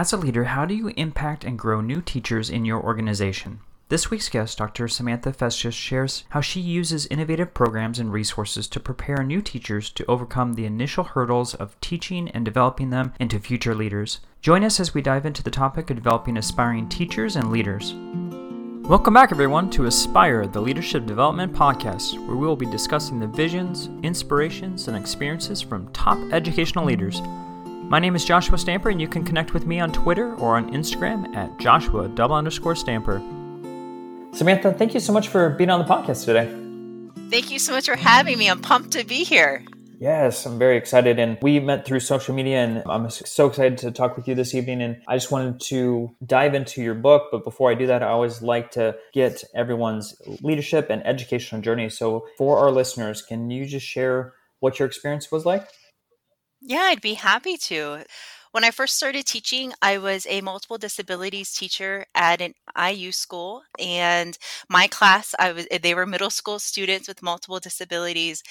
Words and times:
As 0.00 0.14
a 0.14 0.16
leader, 0.16 0.44
how 0.44 0.64
do 0.64 0.72
you 0.72 0.88
impact 0.96 1.44
and 1.44 1.58
grow 1.58 1.82
new 1.82 2.00
teachers 2.00 2.48
in 2.48 2.64
your 2.64 2.82
organization? 2.82 3.60
This 3.90 4.10
week's 4.10 4.30
guest, 4.30 4.56
Dr. 4.56 4.88
Samantha 4.88 5.30
Fecich, 5.30 5.74
shares 5.74 6.24
how 6.30 6.40
she 6.40 6.58
uses 6.58 7.04
innovative 7.08 7.52
programs 7.52 7.98
and 7.98 8.10
resources 8.10 8.66
to 8.68 8.80
prepare 8.80 9.22
new 9.22 9.42
teachers 9.42 9.90
to 9.90 10.06
overcome 10.06 10.54
the 10.54 10.64
initial 10.64 11.04
hurdles 11.04 11.52
of 11.52 11.78
teaching 11.82 12.30
and 12.30 12.46
developing 12.46 12.88
them 12.88 13.12
into 13.20 13.38
future 13.38 13.74
leaders. 13.74 14.20
Join 14.40 14.64
us 14.64 14.80
as 14.80 14.94
we 14.94 15.02
dive 15.02 15.26
into 15.26 15.42
the 15.42 15.50
topic 15.50 15.90
of 15.90 15.96
developing 15.96 16.38
aspiring 16.38 16.88
teachers 16.88 17.36
and 17.36 17.52
leaders. 17.52 17.94
Welcome 18.88 19.12
back, 19.12 19.32
everyone, 19.32 19.68
to 19.72 19.84
Aspire, 19.84 20.46
the 20.46 20.62
Leadership 20.62 21.04
Development 21.04 21.52
Podcast, 21.52 22.18
where 22.26 22.38
we 22.38 22.46
will 22.46 22.56
be 22.56 22.64
discussing 22.64 23.20
the 23.20 23.26
visions, 23.26 23.90
inspirations, 24.02 24.88
and 24.88 24.96
experiences 24.96 25.60
from 25.60 25.92
top 25.92 26.16
educational 26.32 26.86
leaders. 26.86 27.20
My 27.90 27.98
name 27.98 28.14
is 28.14 28.24
Joshua 28.24 28.56
Stamper, 28.56 28.88
and 28.88 29.00
you 29.00 29.08
can 29.08 29.24
connect 29.24 29.52
with 29.52 29.66
me 29.66 29.80
on 29.80 29.90
Twitter 29.90 30.36
or 30.36 30.54
on 30.54 30.70
Instagram 30.70 31.34
at 31.34 31.58
Joshua 31.58 32.06
double 32.06 32.36
underscore 32.36 32.76
Stamper. 32.76 33.18
Samantha, 34.32 34.72
thank 34.72 34.94
you 34.94 35.00
so 35.00 35.12
much 35.12 35.26
for 35.26 35.50
being 35.50 35.70
on 35.70 35.80
the 35.80 35.92
podcast 35.92 36.24
today. 36.24 36.46
Thank 37.30 37.50
you 37.50 37.58
so 37.58 37.72
much 37.72 37.86
for 37.86 37.96
having 37.96 38.38
me. 38.38 38.48
I'm 38.48 38.62
pumped 38.62 38.92
to 38.92 39.04
be 39.04 39.24
here. 39.24 39.64
Yes, 39.98 40.46
I'm 40.46 40.56
very 40.56 40.76
excited. 40.76 41.18
And 41.18 41.36
we 41.42 41.58
met 41.58 41.84
through 41.84 41.98
social 41.98 42.32
media, 42.32 42.58
and 42.58 42.84
I'm 42.86 43.10
so 43.10 43.48
excited 43.48 43.76
to 43.78 43.90
talk 43.90 44.16
with 44.16 44.28
you 44.28 44.36
this 44.36 44.54
evening. 44.54 44.82
And 44.82 45.02
I 45.08 45.16
just 45.16 45.32
wanted 45.32 45.58
to 45.62 46.14
dive 46.24 46.54
into 46.54 46.84
your 46.84 46.94
book. 46.94 47.30
But 47.32 47.42
before 47.42 47.72
I 47.72 47.74
do 47.74 47.88
that, 47.88 48.04
I 48.04 48.10
always 48.10 48.40
like 48.40 48.70
to 48.72 48.94
get 49.12 49.42
everyone's 49.52 50.14
leadership 50.42 50.90
and 50.90 51.04
educational 51.04 51.60
journey. 51.60 51.88
So, 51.88 52.24
for 52.38 52.56
our 52.56 52.70
listeners, 52.70 53.20
can 53.20 53.50
you 53.50 53.66
just 53.66 53.84
share 53.84 54.34
what 54.60 54.78
your 54.78 54.86
experience 54.86 55.32
was 55.32 55.44
like? 55.44 55.66
Yeah, 56.60 56.80
I'd 56.90 57.00
be 57.00 57.14
happy 57.14 57.56
to. 57.56 58.04
When 58.52 58.64
I 58.64 58.70
first 58.70 58.96
started 58.96 59.26
teaching, 59.26 59.72
I 59.80 59.98
was 59.98 60.26
a 60.28 60.40
multiple 60.40 60.76
disabilities 60.76 61.52
teacher 61.52 62.04
at 62.14 62.40
an 62.40 62.54
IU 62.74 63.12
school 63.12 63.62
and 63.78 64.36
my 64.68 64.86
class 64.88 65.34
I 65.38 65.52
was 65.52 65.66
they 65.82 65.94
were 65.94 66.04
middle 66.06 66.30
school 66.30 66.58
students 66.58 67.06
with 67.08 67.22
multiple 67.22 67.60
disabilities 67.60 68.42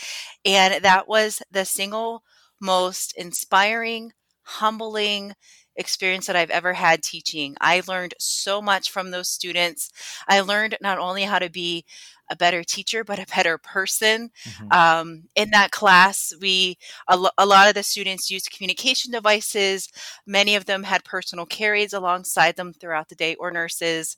and 0.45 0.83
that 0.83 1.07
was 1.07 1.41
the 1.51 1.65
single 1.65 2.23
most 2.61 3.13
inspiring, 3.17 4.13
humbling 4.43 5.33
experience 5.75 6.27
that 6.27 6.35
I've 6.35 6.49
ever 6.49 6.73
had 6.73 7.03
teaching. 7.03 7.55
I 7.61 7.81
learned 7.87 8.13
so 8.19 8.61
much 8.61 8.91
from 8.91 9.11
those 9.11 9.29
students. 9.29 9.91
I 10.27 10.41
learned 10.41 10.77
not 10.81 10.99
only 10.99 11.23
how 11.23 11.39
to 11.39 11.49
be 11.49 11.85
a 12.29 12.35
better 12.35 12.63
teacher, 12.63 13.03
but 13.03 13.19
a 13.19 13.25
better 13.25 13.57
person. 13.57 14.29
Mm-hmm. 14.43 14.71
Um, 14.71 15.23
in 15.35 15.49
that 15.51 15.71
class, 15.71 16.33
we 16.39 16.77
a, 17.07 17.17
lo- 17.17 17.29
a, 17.37 17.45
lot 17.45 17.67
of 17.67 17.73
the 17.73 17.83
students 17.83 18.29
used 18.29 18.51
communication 18.51 19.11
devices. 19.11 19.89
Many 20.25 20.55
of 20.55 20.65
them 20.65 20.83
had 20.83 21.03
personal 21.03 21.45
carries 21.45 21.93
alongside 21.93 22.55
them 22.55 22.73
throughout 22.73 23.09
the 23.09 23.15
day, 23.15 23.35
or 23.35 23.51
nurses. 23.51 24.17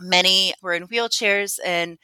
Many 0.00 0.54
were 0.62 0.74
in 0.74 0.88
wheelchairs 0.88 1.58
and 1.64 1.98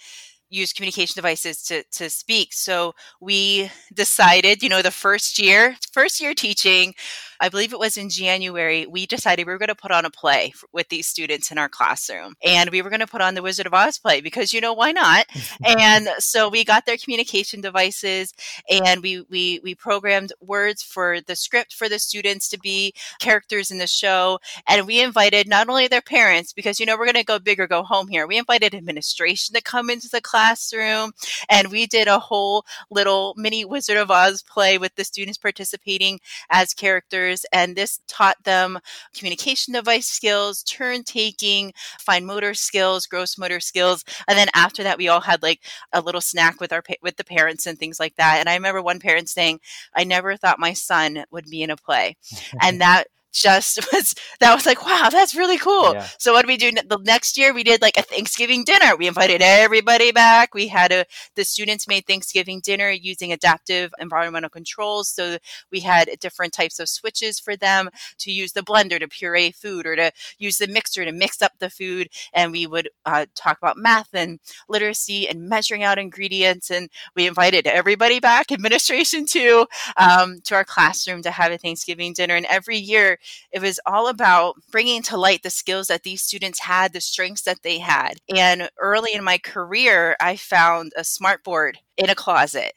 use 0.51 0.73
communication 0.73 1.15
devices 1.17 1.63
to, 1.65 1.83
to 1.93 2.09
speak. 2.09 2.53
So 2.53 2.95
we 3.21 3.71
decided, 3.93 4.63
you 4.63 4.69
know, 4.69 4.83
the 4.83 4.91
first 4.91 5.39
year, 5.39 5.77
first 5.93 6.21
year 6.21 6.35
teaching, 6.35 6.95
I 7.41 7.49
believe 7.49 7.73
it 7.73 7.79
was 7.79 7.97
in 7.97 8.09
January, 8.09 8.87
we 8.87 9.07
decided 9.07 9.47
we 9.47 9.53
were 9.53 9.59
going 9.59 9.69
to 9.69 9.75
put 9.75 9.91
on 9.91 10.05
a 10.05 10.11
play 10.11 10.53
with 10.73 10.89
these 10.89 11.07
students 11.07 11.51
in 11.51 11.59
our 11.59 11.69
classroom. 11.69 12.35
And 12.45 12.71
we 12.71 12.83
were 12.83 12.91
going 12.91 13.01
to 13.01 13.07
put 13.07 13.21
on 13.21 13.35
the 13.35 13.43
Wizard 13.43 13.67
of 13.67 13.75
Oz 13.75 13.99
play 13.99 14.21
because, 14.21 14.53
you 14.53 14.61
know, 14.61 14.73
why 14.73 14.93
not? 14.93 15.27
and 15.79 16.09
so 16.19 16.49
we 16.49 16.65
got 16.65 16.87
their 16.87 16.97
communication 16.97 17.61
devices 17.61 18.33
and 18.71 19.03
we, 19.03 19.23
we, 19.31 19.61
we 19.63 19.75
programmed 19.75 20.33
words 20.41 20.83
for 20.83 21.21
the 21.21 21.37
script 21.37 21.75
for 21.75 21.89
the 21.89 21.99
students 21.99 22.49
to 22.49 22.59
be 22.59 22.95
characters 23.19 23.71
in 23.71 23.79
the 23.79 23.87
show. 23.87 24.39
And 24.69 24.87
we 24.87 25.03
invited 25.03 25.49
not 25.49 25.69
only 25.69 25.89
their 25.89 26.03
parents, 26.03 26.53
because, 26.53 26.79
you 26.79 26.87
know, 26.87 26.97
we're 26.97 27.07
going 27.07 27.15
to 27.15 27.25
go 27.25 27.39
big 27.39 27.61
or 27.61 27.67
go 27.67 27.83
home 27.83 28.09
here. 28.09 28.27
We 28.27 28.39
invited 28.39 28.75
administration 28.75 29.55
to 29.55 29.63
come 29.63 29.91
into 29.91 30.09
the 30.09 30.21
classroom 30.21 31.13
and 31.49 31.69
we 31.69 31.87
did 31.87 32.09
a 32.09 32.19
whole 32.19 32.65
little 32.91 33.35
mini 33.37 33.65
Wizard 33.65 33.97
of 33.97 34.11
Oz 34.11 34.43
play 34.43 34.79
with 34.79 34.95
the 34.95 35.05
students 35.05 35.39
participating 35.39 36.21
as 36.51 36.75
characters 36.75 37.24
and 37.53 37.77
this 37.77 38.01
taught 38.09 38.43
them 38.45 38.79
communication 39.17 39.75
device 39.75 40.07
skills, 40.07 40.63
turn 40.63 41.03
taking, 41.05 41.73
fine 41.99 42.25
motor 42.25 42.55
skills, 42.55 43.07
gross 43.07 43.39
motor 43.39 43.61
skills. 43.61 44.05
And 44.29 44.39
then 44.39 44.49
after 44.55 44.83
that, 44.83 44.99
we 44.99 45.09
all 45.09 45.21
had 45.21 45.43
like 45.43 45.61
a 45.93 46.01
little 46.01 46.21
snack 46.21 46.61
with 46.61 46.73
our 46.73 46.83
with 47.03 47.17
the 47.17 47.25
parents 47.25 47.67
and 47.67 47.79
things 47.79 47.99
like 48.01 48.17
that. 48.17 48.39
And 48.41 48.49
I 48.49 48.55
remember 48.55 48.83
one 48.83 49.01
parent 49.01 49.29
saying, 49.29 49.61
"I 49.95 50.05
never 50.05 50.37
thought 50.37 50.59
my 50.59 50.73
son 50.73 51.25
would 51.31 51.47
be 51.51 51.63
in 51.63 51.71
a 51.71 51.77
play," 51.77 52.17
and 52.61 52.81
that 52.81 53.09
just 53.35 53.79
was 53.93 54.15
that 54.41 54.55
was 54.55 54.67
like 54.67 54.85
wow 54.85 55.09
that's 55.11 55.35
really 55.35 55.59
cool. 55.59 55.95
Yeah. 55.95 56.07
so 56.19 56.33
what 56.33 56.43
did 56.43 56.49
we 56.49 56.57
do 56.57 56.73
the 56.73 56.99
next 57.05 57.37
year 57.37 57.53
we 57.53 57.65
did 57.65 57.83
like 57.83 57.97
a 57.97 58.03
thanksgiving 58.03 58.65
dinner. 58.65 58.97
We 58.97 59.09
invited 59.09 59.43
everybody 59.43 60.13
back. 60.13 60.55
We 60.55 60.69
had 60.69 60.93
a 60.93 61.05
the 61.35 61.45
students 61.45 61.89
made 61.89 62.07
thanksgiving 62.07 62.61
dinner 62.61 62.91
using 62.91 63.33
adaptive 63.33 63.93
environmental 63.99 64.51
controls. 64.51 65.09
So 65.09 65.39
we 65.71 65.81
had 65.81 66.09
different 66.21 66.53
types 66.53 66.79
of 66.79 66.89
switches 66.89 67.39
for 67.39 67.57
them 67.57 67.91
to 68.19 68.31
use 68.31 68.53
the 68.53 68.63
blender 68.63 68.99
to 69.01 69.09
puree 69.09 69.51
food 69.51 69.87
or 69.87 69.97
to 69.97 70.13
use 70.39 70.59
the 70.59 70.67
mixer 70.67 71.05
to 71.05 71.13
mix 71.13 71.43
up 71.43 71.53
the 71.59 71.71
food. 71.71 72.09
And 72.33 72.53
we 72.53 72.67
would 72.67 72.89
uh, 73.05 73.27
talk 73.35 73.59
about 73.59 73.77
math 73.77 74.09
and 74.13 74.39
literacy 74.69 75.29
and 75.29 75.49
measuring 75.49 75.83
out 75.83 75.99
ingredients. 75.99 76.71
And 76.71 76.89
we 77.15 77.27
invited 77.27 77.67
everybody 77.67 78.21
back 78.21 78.53
administration 78.53 79.27
too 79.27 79.67
um, 79.97 80.41
to 80.45 80.55
our 80.55 80.65
classroom 80.65 81.23
to 81.23 81.31
have 81.31 81.53
a 81.53 81.59
thanksgiving 81.59 82.13
dinner. 82.13 82.35
And 82.35 82.47
every 82.47 82.77
year 82.77 83.19
it 83.53 83.61
was 83.61 83.81
all 83.87 84.09
about 84.09 84.57
bringing 84.71 85.03
to 85.03 85.17
light 85.17 85.43
the 85.43 85.51
skills 85.51 85.89
that 85.89 86.03
these 86.03 86.23
students 86.23 86.61
had, 86.61 86.93
the 86.93 87.01
strengths 87.01 87.43
that 87.43 87.63
they 87.63 87.79
had. 87.79 88.19
And 88.35 88.71
early 88.79 89.15
in 89.15 89.25
my 89.25 89.39
career, 89.39 90.17
I 90.21 90.37
found 90.37 90.93
a 90.97 91.03
smartboard 91.03 91.75
in 91.97 92.11
a 92.11 92.15
closet 92.15 92.73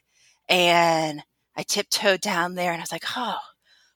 and 0.48 1.22
I 1.56 1.62
tiptoed 1.62 2.20
down 2.20 2.54
there 2.54 2.72
and 2.72 2.80
I 2.80 2.84
was 2.84 2.92
like, 2.92 3.04
oh, 3.16 3.38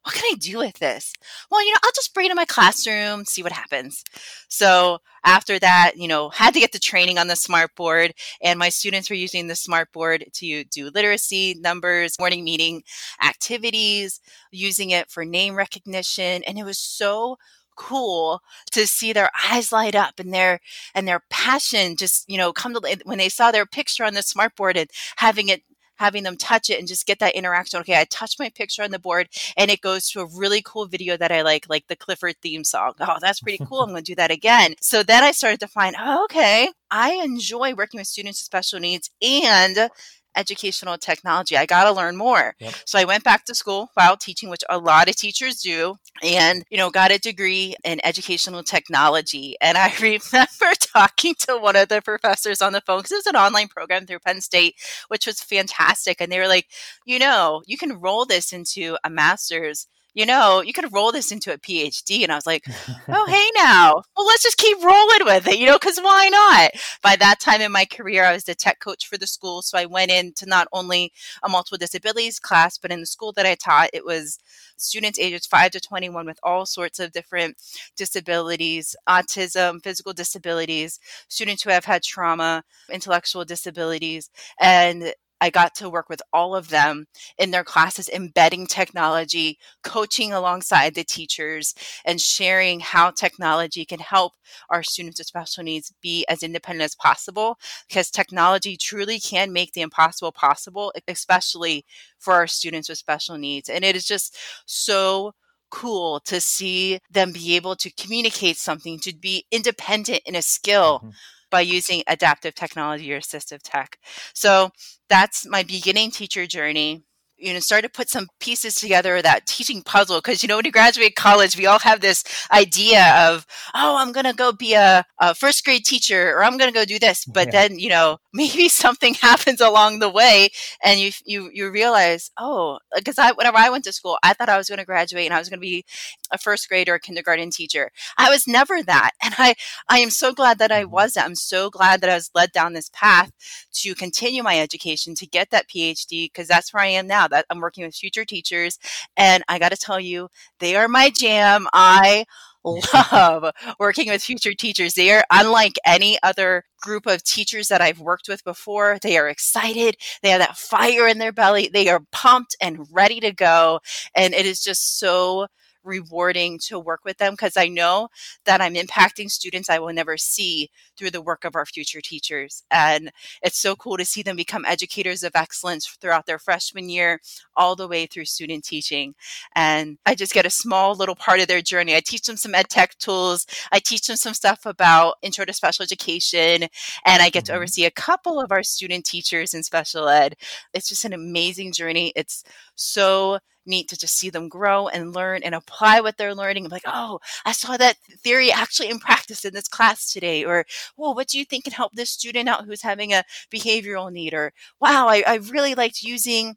what 0.05 0.15
can 0.15 0.25
I 0.33 0.37
do 0.37 0.59
with 0.59 0.79
this? 0.79 1.13
Well, 1.51 1.65
you 1.65 1.73
know, 1.73 1.79
I'll 1.85 1.93
just 1.95 2.13
bring 2.13 2.27
it 2.27 2.31
to 2.31 2.35
my 2.35 2.45
classroom, 2.45 3.25
see 3.25 3.43
what 3.43 3.53
happens. 3.53 4.03
So 4.49 4.99
after 5.25 5.59
that, 5.61 5.93
you 5.97 6.09
know, 6.09 6.29
had 6.31 6.55
to 6.55 6.61
get 6.61 6.73
the 6.73 6.79
training 6.79 7.19
on 7.19 7.29
the 7.29 7.35
smartboard, 7.35 8.13
and 8.43 8.59
my 8.59 8.69
students 8.69 9.09
were 9.09 9.17
using 9.17 9.47
the 9.47 9.55
smartboard 9.55 10.33
to 10.33 10.65
do 10.65 10.91
literacy, 10.91 11.57
numbers, 11.61 12.19
morning 12.19 12.43
meeting 12.43 12.83
activities, 13.25 14.21
using 14.51 14.91
it 14.91 15.11
for 15.11 15.25
name 15.25 15.55
recognition, 15.55 16.43
and 16.45 16.59
it 16.59 16.65
was 16.65 16.79
so 16.79 17.37
cool 17.77 18.41
to 18.71 18.87
see 18.87 19.13
their 19.13 19.31
eyes 19.51 19.73
light 19.73 19.95
up 19.95 20.21
and 20.21 20.33
their 20.35 20.61
and 20.95 21.09
their 21.09 21.23
passion 21.31 21.97
just 21.97 22.29
you 22.29 22.37
know 22.37 22.53
come 22.53 22.75
to 22.75 22.99
when 23.05 23.17
they 23.17 23.31
saw 23.31 23.51
their 23.51 23.65
picture 23.65 24.05
on 24.05 24.13
the 24.13 24.21
smartboard 24.21 24.77
and 24.77 24.91
having 25.17 25.49
it 25.49 25.63
having 26.03 26.25
them 26.25 26.37
touch 26.37 26.69
it 26.69 26.81
and 26.81 26.89
just 26.89 27.07
get 27.07 27.21
that 27.21 27.37
interaction. 27.37 27.79
Okay, 27.79 27.99
I 27.99 28.05
touch 28.05 28.37
my 28.37 28.49
picture 28.49 28.83
on 28.83 28.91
the 28.91 28.99
board 28.99 29.29
and 29.57 29.71
it 29.71 29.81
goes 29.81 30.11
to 30.11 30.21
a 30.21 30.27
really 30.27 30.61
cool 30.61 30.87
video 30.87 31.17
that 31.17 31.31
I 31.31 31.43
like, 31.43 31.69
like 31.69 31.87
the 31.87 31.95
Clifford 31.95 32.35
theme 32.43 32.65
song. 32.65 32.95
Oh, 32.99 33.19
that's 33.21 33.41
pretty 33.41 33.65
cool. 33.65 33.83
I'm 33.83 33.91
going 33.91 34.03
to 34.03 34.13
do 34.13 34.17
that 34.17 34.33
again. 34.33 34.75
So 34.81 35.05
then 35.05 35.23
I 35.23 35.31
started 35.31 35.61
to 35.61 35.69
find, 35.69 35.95
oh, 35.97 36.25
okay, 36.25 36.71
I 36.91 37.13
enjoy 37.13 37.75
working 37.75 38.01
with 38.01 38.09
students 38.09 38.41
with 38.41 38.47
special 38.47 38.81
needs 38.81 39.11
and 39.23 39.91
educational 40.37 40.99
technology. 40.99 41.57
I 41.57 41.67
got 41.67 41.85
to 41.85 41.93
learn 41.93 42.17
more. 42.17 42.55
Yep. 42.59 42.75
So 42.87 42.99
I 42.99 43.05
went 43.05 43.25
back 43.25 43.45
to 43.47 43.55
school 43.55 43.91
while 43.95 44.17
teaching, 44.17 44.49
which 44.49 44.63
a 44.69 44.79
lot 44.79 45.09
of 45.09 45.17
teachers 45.17 45.61
do, 45.61 45.97
and, 46.23 46.65
you 46.71 46.77
know, 46.77 46.91
got 46.91 47.13
a 47.13 47.19
degree 47.19 47.75
in 47.85 48.01
educational 48.05 48.63
technology. 48.63 49.57
And 49.61 49.79
I 49.79 49.93
remember 50.01 50.75
talking 50.81 51.35
to 51.41 51.59
one 51.59 51.77
of 51.77 51.89
the 51.89 52.03
professors 52.03 52.63
on 52.63 52.73
the 52.73 52.81
phone 52.81 52.99
because 52.99 53.13
it 53.13 53.17
was 53.17 53.27
an 53.27 53.37
online 53.37 53.69
program 53.69 54.07
through 54.07 54.21
Penn 54.21 54.41
State, 54.41 54.77
which 55.09 55.27
was 55.27 55.41
fantastic. 55.41 56.21
And 56.21 56.31
they 56.31 56.39
were 56.39 56.49
like, 56.49 56.69
you 57.05 57.19
know, 57.19 57.63
you 57.67 57.77
can 57.77 58.01
roll 58.01 58.25
this 58.25 58.53
into 58.53 58.97
a 59.05 59.11
master's 59.11 59.87
you 60.15 60.27
know, 60.27 60.61
you 60.61 60.73
could 60.73 60.93
roll 60.93 61.13
this 61.13 61.33
into 61.33 61.53
a 61.53 61.59
PhD. 61.59 62.23
And 62.23 62.33
I 62.33 62.35
was 62.35 62.47
like, 62.47 62.65
oh, 63.09 63.27
hey 63.29 63.51
now, 63.57 64.03
well, 64.17 64.27
let's 64.27 64.43
just 64.43 64.59
keep 64.59 64.83
rolling 64.83 65.25
with 65.25 65.49
it, 65.49 65.59
you 65.59 65.67
know, 65.67 65.79
because 65.79 65.99
why 65.99 66.29
not? 66.29 66.73
By 67.03 67.17
that 67.17 67.41
time 67.41 67.61
in 67.61 67.73
my 67.73 67.85
career, 67.85 68.25
I 68.25 68.33
was 68.33 68.45
the 68.45 68.55
tech 68.55 68.81
coach 68.81 69.07
for 69.07 69.17
the 69.17 69.27
school. 69.27 69.63
So 69.63 69.79
I 69.79 69.87
went 69.87 70.11
into 70.11 70.47
not 70.47 70.69
only 70.73 71.13
a 71.43 71.49
multiple 71.49 71.79
disabilities 71.79 72.39
class, 72.39 72.77
but 72.79 72.93
in 72.93 73.01
the 73.01 73.07
school 73.07 73.33
that 73.33 73.47
I 73.47 73.55
taught, 73.55 73.91
it 73.93 74.05
was 74.05 74.39
students 74.77 75.19
ages 75.19 75.47
5 75.47 75.71
to 75.73 75.81
21 75.81 76.27
with 76.27 76.41
all 76.43 76.67
sorts 76.67 76.99
of 76.99 77.13
different 77.13 77.57
disabilities 77.97 78.97
autism 79.09 79.83
physical 79.83 80.13
disabilities 80.13 80.99
students 81.29 81.63
who 81.63 81.71
have 81.71 81.85
had 81.85 82.03
trauma 82.03 82.65
intellectual 82.91 83.45
disabilities 83.45 84.29
and 84.61 85.15
I 85.43 85.51
got 85.51 85.75
to 85.77 85.91
work 85.91 86.09
with 86.09 86.23
all 86.33 86.55
of 86.55 86.69
them 86.69 87.07
in 87.37 87.51
their 87.51 87.65
classes, 87.65 88.09
embedding 88.09 88.69
technology, 88.69 89.59
coaching 89.83 90.33
alongside 90.33 90.95
the 90.95 91.03
teachers, 91.03 91.75
and 92.05 92.21
sharing 92.21 92.79
how 92.79 93.11
technology 93.11 93.85
can 93.85 93.99
help 93.99 94.35
our 94.71 94.85
students 94.85 95.19
with 95.19 95.27
special 95.27 95.65
needs 95.65 95.93
be 96.01 96.25
as 96.29 96.45
independent 96.45 96.85
as 96.85 96.95
possible. 96.95 97.59
Because 97.89 98.09
technology 98.09 98.77
truly 98.77 99.19
can 99.19 99.53
make 99.53 99.73
the 99.73 99.81
impossible 99.81 100.31
possible, 100.31 100.95
especially 101.09 101.85
for 102.21 102.35
our 102.35 102.47
students 102.47 102.89
with 102.89 102.99
special 102.99 103.37
needs. 103.37 103.69
And 103.69 103.85
it 103.85 103.97
is 103.97 104.07
just 104.07 104.37
so 104.65 105.33
cool 105.71 106.21
to 106.21 106.41
see 106.41 107.01
them 107.11 107.33
be 107.33 107.57
able 107.57 107.75
to 107.75 107.91
communicate 107.95 108.59
something, 108.59 109.01
to 109.01 109.13
be 109.13 109.45
independent 109.51 110.21
in 110.25 110.37
a 110.37 110.43
skill. 110.43 111.01
Mm-hmm 111.01 111.11
by 111.53 111.61
using 111.63 112.03
adaptive 112.09 112.57
technology 112.57 113.15
or 113.15 113.21
assistive 113.21 113.61
tech. 113.63 113.99
So 114.35 114.71
that's 115.09 115.47
my 115.47 115.63
beginning 115.63 116.11
teacher 116.11 116.47
journey 116.49 117.05
you 117.43 117.53
know 117.53 117.59
start 117.59 117.83
to 117.83 117.91
put 117.91 118.09
some 118.09 118.29
pieces 118.39 118.77
together 118.77 119.21
that 119.21 119.47
teaching 119.47 119.83
puzzle 119.83 120.19
because 120.19 120.43
you 120.43 120.49
know 120.49 120.57
when 120.57 120.65
you 120.65 120.71
graduate 120.71 121.17
college 121.17 121.57
we 121.57 121.67
all 121.67 121.81
have 121.81 122.01
this 122.01 122.25
idea 122.53 123.15
of 123.29 123.45
oh 123.75 123.97
i'm 123.99 124.13
going 124.13 124.25
to 124.25 124.33
go 124.33 124.53
be 124.53 124.75
a, 124.75 125.05
a, 125.19 125.35
first 125.35 125.65
grade 125.65 125.85
teacher 125.85 126.37
or 126.37 126.45
i'm 126.45 126.57
going 126.57 126.73
to 126.73 126.79
go 126.79 126.85
do 126.85 126.99
this 126.99 127.25
but 127.25 127.49
yeah. 127.49 127.69
then 127.69 127.79
you 127.79 127.89
know 127.89 128.19
maybe 128.33 128.69
something 128.69 129.15
happens 129.15 129.61
along 129.61 129.99
the 129.99 130.09
way 130.09 130.49
and 130.85 131.01
you 131.01 131.11
you 131.25 131.51
you 131.53 131.71
realize 131.71 132.31
oh 132.39 132.79
because 132.95 133.19
i 133.19 133.33
whenever 133.33 133.59
i 133.59 133.69
went 133.69 133.85
to 133.85 133.93
school 133.93 134.17
i 134.23 134.33
thought 134.33 134.49
i 134.49 134.57
was 134.57 134.69
going 134.69 134.79
to 134.79 134.85
graduate 134.85 135.27
and 135.27 135.35
i 135.35 135.39
was 135.39 135.49
going 135.49 135.59
to 135.59 135.61
be 135.61 135.85
a 136.31 136.39
first 136.39 136.69
grade 136.69 136.89
or 136.89 136.95
a 136.95 137.01
kindergarten 137.01 137.51
teacher 137.51 137.91
i 138.19 138.31
was 138.31 138.47
never 138.47 138.83
that 138.83 139.11
and 139.23 139.35
i 139.39 139.55
i 139.89 139.99
am 139.99 140.11
so 140.11 140.33
glad 140.33 140.59
that 140.59 140.71
i 140.71 140.83
mm-hmm. 140.83 140.93
was 140.93 141.15
that 141.15 141.27
i'm 141.27 141.35
so 141.35 141.69
glad 141.69 142.01
that 142.01 142.11
i 142.11 142.15
was 142.15 142.31
led 142.35 142.53
down 142.53 142.73
this 142.73 142.91
path 142.93 143.33
to 143.73 143.95
continue 143.95 144.43
my 144.43 144.61
education 144.61 145.15
to 145.15 145.27
get 145.27 145.51
that 145.51 145.69
phd 145.69 146.09
because 146.11 146.47
that's 146.47 146.73
where 146.73 146.83
i 146.83 146.87
am 146.87 147.07
now 147.07 147.27
that 147.33 147.47
I'm 147.51 147.61
working 147.61 147.85
with 147.85 147.95
future 147.95 148.25
teachers. 148.25 148.79
And 149.17 149.43
I 149.49 149.59
got 149.59 149.71
to 149.71 149.77
tell 149.77 150.01
you, 150.01 150.29
they 150.61 150.77
are 150.77 150.89
my 150.89 151.11
jam. 151.11 151.67
I 151.73 152.25
love 152.65 153.53
working 153.79 154.09
with 154.09 154.23
future 154.23 154.55
teachers. 154.55 154.95
They 154.95 155.11
are 155.13 155.25
unlike 155.31 155.77
any 155.85 156.19
other 156.23 156.65
group 156.81 157.07
of 157.07 157.23
teachers 157.23 157.69
that 157.69 157.81
I've 157.81 158.01
worked 158.01 158.29
with 158.29 158.45
before. 158.45 158.99
They 159.01 159.17
are 159.19 159.29
excited. 159.29 159.97
They 160.23 160.31
have 160.31 160.41
that 160.41 160.57
fire 160.57 161.07
in 161.09 161.19
their 161.19 161.33
belly. 161.33 161.69
They 161.73 161.89
are 161.89 162.03
pumped 162.13 162.57
and 162.61 162.87
ready 162.91 163.21
to 163.21 163.33
go. 163.33 163.81
And 164.15 164.35
it 164.35 164.47
is 164.47 164.63
just 164.63 164.99
so 164.99 165.49
rewarding 165.85 166.59
to 166.59 166.79
work 166.79 167.01
with 167.05 167.19
them 167.19 167.33
because 167.35 167.57
I 167.57 167.69
know 167.69 168.09
that 168.45 168.61
I'm 168.61 168.75
impacting 168.75 169.31
students 169.31 169.71
I 169.71 169.79
will 169.79 169.93
never 169.93 170.17
see 170.17 170.71
through 170.97 171.11
the 171.11 171.23
work 171.23 171.45
of 171.45 171.57
our 171.57 171.67
future 171.67 172.01
teachers. 172.01 172.63
And 172.71 173.13
it's 173.43 173.59
so 173.59 173.75
cool 173.77 173.97
to 173.97 174.05
see 174.05 174.23
them 174.23 174.37
become 174.37 174.65
educators 174.65 175.23
of 175.23 175.33
excellence 175.35 175.87
throughout 175.87 176.27
their 176.27 176.39
freshman 176.39 176.89
year, 176.89 177.21
all 177.57 177.77
the 177.77 177.89
way 177.89 178.07
through 178.07 178.27
student 178.27 178.65
teaching. 178.65 179.15
And 179.55 179.99
I 180.07 180.15
just 180.15 180.35
get 180.35 180.47
a 180.47 180.51
small 180.51 180.95
little 180.95 181.17
part 181.17 181.41
of 181.41 181.49
their 181.49 181.63
journey. 181.63 181.95
I 181.95 182.01
teach 182.01 182.23
them 182.23 182.37
some 182.37 182.55
ed 182.55 182.69
tech 182.69 182.97
tools, 182.99 183.47
I 183.71 183.79
teach 183.79 184.07
them 184.07 184.17
some 184.17 184.35
stuff 184.35 184.67
about 184.67 185.15
intro 185.23 185.45
to 185.45 185.53
special 185.53 185.83
education, 185.83 186.69
and 187.05 187.23
I 187.23 187.31
get 187.31 187.45
to 187.47 187.53
mm-hmm. 187.53 187.57
oversee 187.59 187.85
a 187.85 187.91
couple 187.91 188.41
of 188.41 188.53
our 188.53 188.63
student 188.63 189.05
teachers 189.05 189.55
in 189.55 189.63
special 189.63 190.09
ed. 190.09 190.37
It's 190.75 190.89
just 190.89 191.05
an 191.05 191.13
amazing 191.13 191.73
journey. 191.73 192.13
It's 192.17 192.45
so 192.75 193.39
neat 193.67 193.89
to 193.89 193.99
just 193.99 194.17
see 194.17 194.31
them 194.31 194.49
grow 194.49 194.89
and 194.89 195.15
learn 195.15 195.43
and 195.43 195.55
apply 195.55 196.01
what 196.01 196.17
they're 196.17 196.35
learning. 196.35 196.65
I'm 196.65 196.71
like, 196.71 196.83
oh, 196.87 197.21
I 197.45 197.53
saw 197.53 197.77
that 197.77 197.97
theory 198.23 198.51
actually 198.51 198.91
in 198.91 198.99
practice 198.99 199.45
in 199.45 199.55
this 199.55 199.69
class 199.69 200.13
today. 200.13 200.45
Or, 200.45 200.65
well, 200.97 201.15
what 201.15 201.29
do 201.29 201.39
you 201.39 201.45
think 201.45 201.65
can 201.65 201.73
help 201.73 201.93
this 201.93 202.11
student 202.11 202.49
out 202.49 202.65
who's 202.65 202.83
having 202.83 203.13
a 203.13 203.25
behavioral 203.53 204.13
need? 204.13 204.35
Or, 204.35 204.53
wow, 204.81 205.09
I, 205.09 205.23
I 205.27 205.37
really 205.37 205.75
liked 205.75 206.03
using 206.03 206.57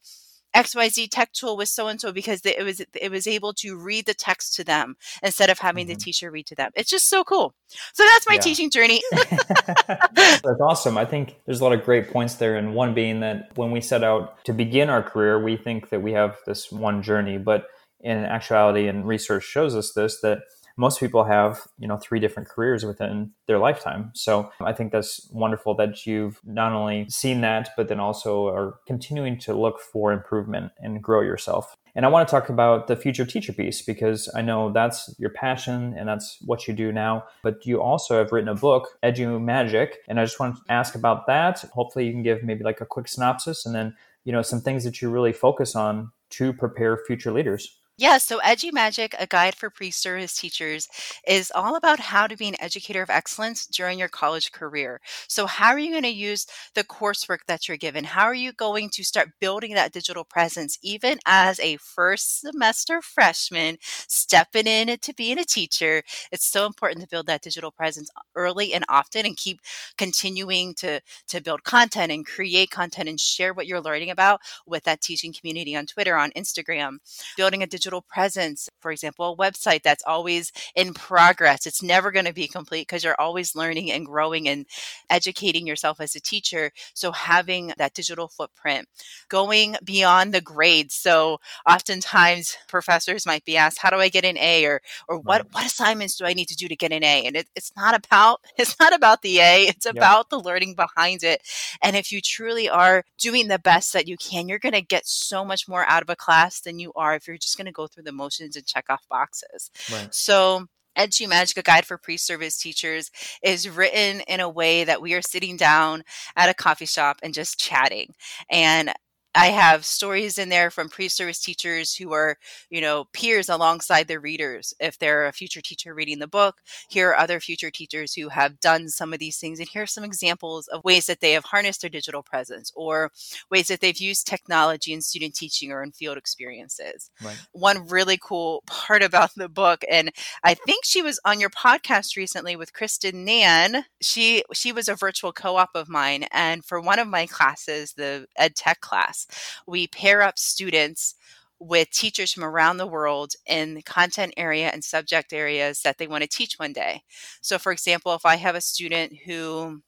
XYZ 0.55 1.09
tech 1.09 1.31
tool 1.33 1.57
with 1.57 1.69
so 1.69 1.87
and 1.87 1.99
so 1.99 2.11
because 2.11 2.41
it 2.45 2.63
was 2.63 2.81
it 2.99 3.11
was 3.11 3.27
able 3.27 3.53
to 3.53 3.75
read 3.75 4.05
the 4.05 4.13
text 4.13 4.55
to 4.55 4.63
them 4.63 4.95
instead 5.21 5.49
of 5.49 5.59
having 5.59 5.85
mm-hmm. 5.85 5.93
the 5.93 5.99
teacher 5.99 6.31
read 6.31 6.45
to 6.47 6.55
them. 6.55 6.71
It's 6.75 6.89
just 6.89 7.09
so 7.09 7.23
cool. 7.23 7.53
So 7.93 8.03
that's 8.03 8.27
my 8.27 8.35
yeah. 8.35 8.41
teaching 8.41 8.69
journey. 8.71 9.01
that's 9.11 10.61
awesome. 10.61 10.97
I 10.97 11.05
think 11.05 11.35
there's 11.45 11.59
a 11.59 11.63
lot 11.63 11.73
of 11.73 11.83
great 11.83 12.09
points 12.09 12.35
there 12.35 12.55
and 12.55 12.73
one 12.73 12.93
being 12.93 13.19
that 13.19 13.51
when 13.55 13.71
we 13.71 13.81
set 13.81 14.03
out 14.03 14.43
to 14.45 14.53
begin 14.53 14.89
our 14.89 15.03
career, 15.03 15.41
we 15.43 15.57
think 15.57 15.89
that 15.89 16.01
we 16.01 16.13
have 16.13 16.37
this 16.45 16.71
one 16.71 17.03
journey, 17.03 17.37
but 17.37 17.67
in 18.01 18.19
actuality 18.19 18.87
and 18.87 19.07
research 19.07 19.43
shows 19.43 19.75
us 19.75 19.91
this 19.93 20.21
that 20.21 20.39
most 20.77 20.99
people 20.99 21.23
have 21.23 21.61
you 21.77 21.87
know 21.87 21.97
three 21.97 22.19
different 22.19 22.49
careers 22.49 22.83
within 22.85 23.31
their 23.47 23.59
lifetime. 23.59 24.11
So 24.13 24.51
i 24.61 24.73
think 24.73 24.91
that's 24.91 25.29
wonderful 25.31 25.75
that 25.75 26.05
you've 26.05 26.39
not 26.45 26.71
only 26.73 27.09
seen 27.09 27.41
that 27.41 27.69
but 27.77 27.87
then 27.87 27.99
also 27.99 28.47
are 28.47 28.79
continuing 28.87 29.37
to 29.39 29.53
look 29.53 29.79
for 29.79 30.11
improvement 30.11 30.71
and 30.79 31.01
grow 31.01 31.21
yourself. 31.21 31.75
And 31.95 32.05
i 32.05 32.09
want 32.09 32.27
to 32.27 32.31
talk 32.31 32.49
about 32.49 32.87
the 32.87 32.95
future 32.95 33.25
teacher 33.25 33.53
piece 33.53 33.81
because 33.81 34.29
i 34.35 34.41
know 34.41 34.71
that's 34.71 35.13
your 35.17 35.29
passion 35.29 35.93
and 35.97 36.07
that's 36.09 36.37
what 36.41 36.67
you 36.67 36.73
do 36.73 36.91
now 36.91 37.23
but 37.41 37.65
you 37.65 37.81
also 37.81 38.17
have 38.17 38.31
written 38.31 38.49
a 38.49 38.55
book 38.55 38.97
edu 39.03 39.41
magic 39.41 39.99
and 40.07 40.19
i 40.19 40.25
just 40.25 40.39
want 40.39 40.57
to 40.57 40.61
ask 40.69 40.95
about 40.95 41.27
that. 41.27 41.63
Hopefully 41.73 42.05
you 42.05 42.11
can 42.11 42.23
give 42.23 42.43
maybe 42.43 42.63
like 42.63 42.81
a 42.81 42.85
quick 42.85 43.07
synopsis 43.07 43.65
and 43.65 43.73
then 43.73 43.95
you 44.25 44.31
know 44.31 44.41
some 44.41 44.61
things 44.61 44.83
that 44.83 45.01
you 45.01 45.09
really 45.09 45.33
focus 45.33 45.75
on 45.75 46.11
to 46.31 46.51
prepare 46.51 46.97
future 46.97 47.31
leaders 47.31 47.77
yeah, 47.97 48.17
so 48.17 48.39
EduMagic, 48.39 49.13
a 49.17 49.25
guide 49.25 49.55
for 49.55 49.69
pre 49.69 49.89
service 49.89 50.35
teachers, 50.35 50.89
is 51.25 51.49
all 51.55 51.77
about 51.77 52.01
how 52.01 52.27
to 52.27 52.35
be 52.35 52.49
an 52.49 52.59
educator 52.59 53.01
of 53.01 53.09
excellence 53.09 53.65
during 53.65 53.97
your 53.99 54.09
college 54.09 54.51
career. 54.51 54.99
So, 55.29 55.45
how 55.45 55.69
are 55.69 55.79
you 55.79 55.91
going 55.91 56.03
to 56.03 56.09
use 56.09 56.45
the 56.73 56.83
coursework 56.83 57.45
that 57.47 57.69
you're 57.69 57.77
given? 57.77 58.03
How 58.03 58.25
are 58.25 58.33
you 58.33 58.51
going 58.51 58.89
to 58.89 59.03
start 59.05 59.29
building 59.39 59.75
that 59.75 59.93
digital 59.93 60.25
presence, 60.25 60.77
even 60.83 61.19
as 61.25 61.57
a 61.61 61.77
first 61.77 62.41
semester 62.41 63.01
freshman 63.01 63.77
stepping 63.81 64.67
in 64.67 64.97
to 64.97 65.13
being 65.13 65.39
a 65.39 65.45
teacher? 65.45 66.03
It's 66.33 66.45
so 66.45 66.65
important 66.65 67.01
to 67.01 67.07
build 67.07 67.27
that 67.27 67.43
digital 67.43 67.71
presence 67.71 68.09
early 68.35 68.73
and 68.73 68.83
often 68.89 69.25
and 69.25 69.37
keep 69.37 69.61
continuing 69.97 70.73
to, 70.75 70.99
to 71.29 71.41
build 71.41 71.63
content 71.63 72.11
and 72.11 72.25
create 72.25 72.71
content 72.71 73.07
and 73.07 73.21
share 73.21 73.53
what 73.53 73.67
you're 73.67 73.79
learning 73.79 74.09
about 74.09 74.41
with 74.67 74.83
that 74.83 74.99
teaching 74.99 75.31
community 75.31 75.77
on 75.77 75.85
Twitter, 75.85 76.17
on 76.17 76.31
Instagram, 76.31 76.97
building 77.37 77.63
a 77.63 77.67
digital 77.67 77.84
digital 77.85 78.01
presence, 78.01 78.67
for 78.81 78.89
example, 78.89 79.31
a 79.31 79.37
website 79.37 79.83
that's 79.83 80.03
always 80.07 80.51
in 80.75 80.91
progress. 80.91 81.67
It's 81.67 81.83
never 81.83 82.11
going 82.11 82.25
to 82.25 82.33
be 82.33 82.47
complete 82.47 82.87
because 82.87 83.03
you're 83.03 83.19
always 83.19 83.55
learning 83.55 83.91
and 83.91 84.07
growing 84.07 84.49
and 84.49 84.65
educating 85.07 85.67
yourself 85.67 86.01
as 86.01 86.15
a 86.15 86.19
teacher. 86.19 86.71
So 86.95 87.11
having 87.11 87.73
that 87.77 87.93
digital 87.93 88.27
footprint, 88.27 88.87
going 89.29 89.75
beyond 89.83 90.33
the 90.33 90.41
grades. 90.41 90.95
So 90.95 91.37
oftentimes 91.69 92.57
professors 92.67 93.27
might 93.27 93.45
be 93.45 93.55
asked, 93.55 93.77
how 93.79 93.91
do 93.91 93.97
I 93.97 94.09
get 94.09 94.25
an 94.25 94.39
A 94.39 94.65
or 94.65 94.81
or 95.07 95.19
what, 95.19 95.41
right. 95.41 95.53
what 95.53 95.65
assignments 95.67 96.15
do 96.15 96.25
I 96.25 96.33
need 96.33 96.47
to 96.47 96.55
do 96.55 96.67
to 96.67 96.75
get 96.75 96.91
an 96.91 97.03
A? 97.03 97.27
And 97.27 97.35
it, 97.35 97.47
it's 97.55 97.71
not 97.77 97.93
about 97.95 98.41
it's 98.57 98.79
not 98.79 98.95
about 98.95 99.21
the 99.21 99.41
A, 99.41 99.67
it's 99.67 99.85
about 99.85 100.31
the 100.31 100.39
learning 100.39 100.73
behind 100.73 101.23
it. 101.23 101.43
And 101.83 101.95
if 101.95 102.11
you 102.11 102.19
truly 102.19 102.67
are 102.67 103.03
doing 103.19 103.47
the 103.47 103.59
best 103.59 103.93
that 103.93 104.07
you 104.07 104.17
can, 104.17 104.47
you're 104.47 104.57
going 104.57 104.73
to 104.73 104.81
get 104.81 105.05
so 105.05 105.45
much 105.45 105.67
more 105.67 105.85
out 105.85 106.01
of 106.01 106.09
a 106.09 106.15
class 106.15 106.61
than 106.61 106.79
you 106.79 106.91
are 106.95 107.13
if 107.13 107.27
you're 107.27 107.37
just 107.37 107.57
going 107.57 107.67
to 107.67 107.74
go 107.75 107.87
through 107.87 108.03
the 108.03 108.11
motions 108.11 108.55
and 108.55 108.65
check 108.65 108.85
off 108.89 109.05
boxes. 109.09 109.69
Right. 109.91 110.13
So 110.13 110.67
Edu 110.97 111.27
Magic, 111.27 111.57
a 111.57 111.61
guide 111.61 111.85
for 111.85 111.97
pre-service 111.97 112.57
teachers, 112.57 113.11
is 113.43 113.69
written 113.69 114.21
in 114.21 114.39
a 114.39 114.49
way 114.49 114.83
that 114.83 115.01
we 115.01 115.13
are 115.13 115.21
sitting 115.21 115.57
down 115.57 116.03
at 116.35 116.49
a 116.49 116.53
coffee 116.53 116.85
shop 116.85 117.17
and 117.21 117.33
just 117.33 117.59
chatting. 117.59 118.13
And 118.49 118.93
I 119.35 119.47
have 119.47 119.85
stories 119.85 120.37
in 120.37 120.49
there 120.49 120.71
from 120.71 120.89
pre-service 120.89 121.39
teachers 121.39 121.95
who 121.95 122.13
are, 122.13 122.37
you 122.69 122.81
know, 122.81 123.05
peers 123.13 123.49
alongside 123.49 124.07
their 124.07 124.19
readers. 124.19 124.73
If 124.79 124.97
they're 124.97 125.25
a 125.25 125.33
future 125.33 125.61
teacher 125.61 125.93
reading 125.93 126.19
the 126.19 126.27
book, 126.27 126.61
here 126.89 127.09
are 127.09 127.17
other 127.17 127.39
future 127.39 127.69
teachers 127.69 128.13
who 128.13 128.29
have 128.29 128.59
done 128.59 128.89
some 128.89 129.13
of 129.13 129.19
these 129.19 129.37
things. 129.37 129.59
And 129.59 129.67
here 129.67 129.83
are 129.83 129.87
some 129.87 130.03
examples 130.03 130.67
of 130.67 130.83
ways 130.83 131.05
that 131.07 131.19
they 131.19 131.33
have 131.33 131.45
harnessed 131.45 131.81
their 131.81 131.89
digital 131.89 132.23
presence 132.23 132.71
or 132.75 133.11
ways 133.51 133.67
that 133.67 133.81
they've 133.81 133.97
used 133.97 134.25
technology 134.25 134.93
in 134.93 135.01
student 135.01 135.35
teaching 135.35 135.71
or 135.71 135.83
in 135.83 135.91
field 135.91 136.17
experiences. 136.17 137.11
Right. 137.21 137.37
One 137.51 137.87
really 137.87 138.17
cool 138.21 138.63
part 138.67 139.03
about 139.03 139.35
the 139.35 139.49
book, 139.49 139.83
and 139.89 140.11
I 140.43 140.53
think 140.53 140.85
she 140.85 141.01
was 141.01 141.19
on 141.25 141.39
your 141.39 141.49
podcast 141.49 142.15
recently 142.15 142.55
with 142.55 142.73
Kristen 142.73 143.25
Nan. 143.25 143.85
She 144.01 144.43
she 144.53 144.71
was 144.71 144.87
a 144.87 144.95
virtual 144.95 145.33
co-op 145.33 145.69
of 145.75 145.89
mine, 145.89 146.25
and 146.31 146.63
for 146.63 146.79
one 146.79 146.99
of 146.99 147.07
my 147.07 147.25
classes, 147.25 147.93
the 147.93 148.27
ed 148.37 148.55
tech 148.55 148.81
class, 148.81 149.24
we 149.67 149.87
pair 149.87 150.21
up 150.21 150.37
students 150.39 151.15
with 151.59 151.89
teachers 151.91 152.33
from 152.33 152.43
around 152.43 152.77
the 152.77 152.87
world 152.87 153.33
in 153.45 153.75
the 153.75 153.81
content 153.81 154.33
area 154.37 154.69
and 154.69 154.83
subject 154.83 155.31
areas 155.33 155.81
that 155.81 155.97
they 155.97 156.07
want 156.07 156.21
to 156.21 156.29
teach 156.29 156.55
one 156.57 156.73
day. 156.73 157.01
So, 157.41 157.57
for 157.57 157.71
example, 157.71 158.13
if 158.13 158.25
I 158.25 158.35
have 158.35 158.55
a 158.55 158.61
student 158.61 159.13
who 159.25 159.81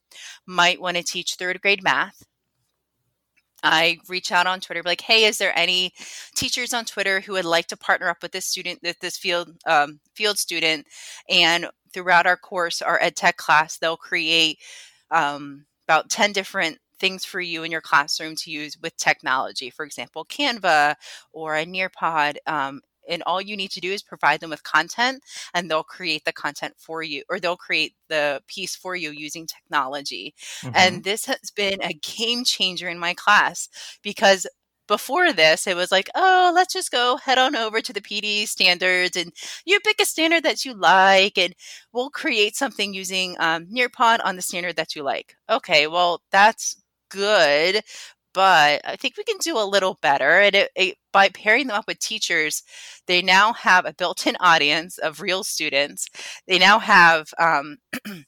might 0.46 0.82
want 0.82 0.98
to 0.98 1.04
teach 1.04 1.36
third 1.36 1.62
grade 1.62 1.84
math, 1.84 2.24
I 3.64 3.98
reach 4.08 4.32
out 4.32 4.48
on 4.48 4.62
Twitter, 4.62 4.84
like, 4.86 5.02
"Hey, 5.02 5.26
is 5.26 5.40
there 5.40 5.58
any 5.58 5.92
teachers 6.36 6.74
on 6.74 6.86
Twitter 6.86 7.22
who 7.22 7.34
would 7.34 7.46
like 7.46 7.68
to 7.68 7.78
partner 7.78 8.08
up 8.08 8.22
with 8.22 8.32
this 8.32 8.46
student, 8.46 8.80
this 9.02 9.18
field 9.18 9.50
um, 9.66 10.00
field 10.16 10.38
student?" 10.38 10.88
And 11.30 11.68
throughout 11.94 12.28
our 12.28 12.38
course, 12.38 12.82
our 12.82 13.02
ed 13.02 13.16
tech 13.16 13.38
class, 13.38 13.78
they'll 13.78 13.98
create 13.98 14.60
um, 15.12 15.66
about 15.88 16.10
ten 16.10 16.34
different 16.34 16.80
things 17.00 17.26
for 17.26 17.40
you 17.40 17.64
in 17.64 17.72
your 17.72 17.82
classroom 17.82 18.36
to 18.38 18.52
use 18.52 18.78
with 18.82 18.96
technology, 18.98 19.70
for 19.70 19.86
example, 19.86 20.26
Canva 20.26 20.96
or 21.32 21.56
a 21.56 21.66
Nearpod. 21.66 22.38
Um, 22.46 22.82
and 23.10 23.24
all 23.24 23.42
you 23.42 23.56
need 23.56 23.72
to 23.72 23.80
do 23.80 23.94
is 23.94 24.04
provide 24.04 24.42
them 24.42 24.50
with 24.50 24.64
content 24.64 25.24
and 25.54 25.72
they'll 25.72 25.84
create 25.84 26.26
the 26.26 26.34
content 26.34 26.74
for 26.78 27.02
you 27.02 27.24
or 27.30 27.40
they'll 27.40 27.56
create 27.56 27.94
the 28.10 28.42
piece 28.48 28.76
for 28.76 28.98
you 28.98 29.12
using 29.12 29.48
technology 29.48 30.34
mm-hmm. 30.62 30.76
and 30.76 31.06
this 31.06 31.26
has 31.26 31.50
been 31.56 31.82
a 31.84 31.94
game 31.94 32.44
changer 32.44 32.90
in 32.90 33.00
my 33.00 33.14
class 33.14 33.70
because 34.04 34.46
before 34.88 35.34
this, 35.34 35.68
it 35.68 35.76
was 35.76 35.92
like, 35.92 36.10
oh, 36.16 36.52
let's 36.56 36.74
just 36.74 36.92
go 36.92 37.18
head 37.18 37.38
on 37.38 37.56
over 37.56 37.82
to 37.82 37.94
the 37.94 38.02
PD 38.02 38.48
standards 38.48 39.18
and 39.18 39.32
you 39.66 39.80
pick 39.82 40.02
a 40.02 40.06
standard 40.06 40.44
that 40.44 40.66
you 40.66 40.74
like, 40.74 41.38
and 41.38 41.54
we'll 41.92 42.10
create 42.10 42.56
something 42.56 42.94
using 42.94 43.36
um, 43.40 43.66
Nearpod 43.66 44.20
on 44.24 44.36
the 44.36 44.42
standard 44.42 44.78
that 44.78 44.96
you 44.96 45.04
like. 45.04 45.36
Okay, 45.50 45.88
well, 45.88 46.22
that's 46.32 46.82
good, 47.10 47.82
but 48.34 48.82
I 48.86 48.96
think 48.98 49.18
we 49.18 49.24
can 49.24 49.38
do 49.42 49.58
a 49.58 49.66
little 49.66 49.98
better. 50.02 50.40
And 50.42 50.56
it, 50.56 50.72
it, 50.76 50.96
by 51.12 51.30
pairing 51.30 51.68
them 51.68 51.78
up 51.78 51.88
with 51.88 52.00
teachers, 52.00 52.64
they 53.08 53.22
now 53.22 53.54
have 53.54 53.86
a 53.86 53.94
built 53.94 54.28
in 54.28 54.36
audience 54.40 54.98
of 55.00 55.22
real 55.22 55.44
students. 55.44 56.08
They 56.48 56.60
now 56.60 56.80
have 56.80 57.30
um, 57.40 57.78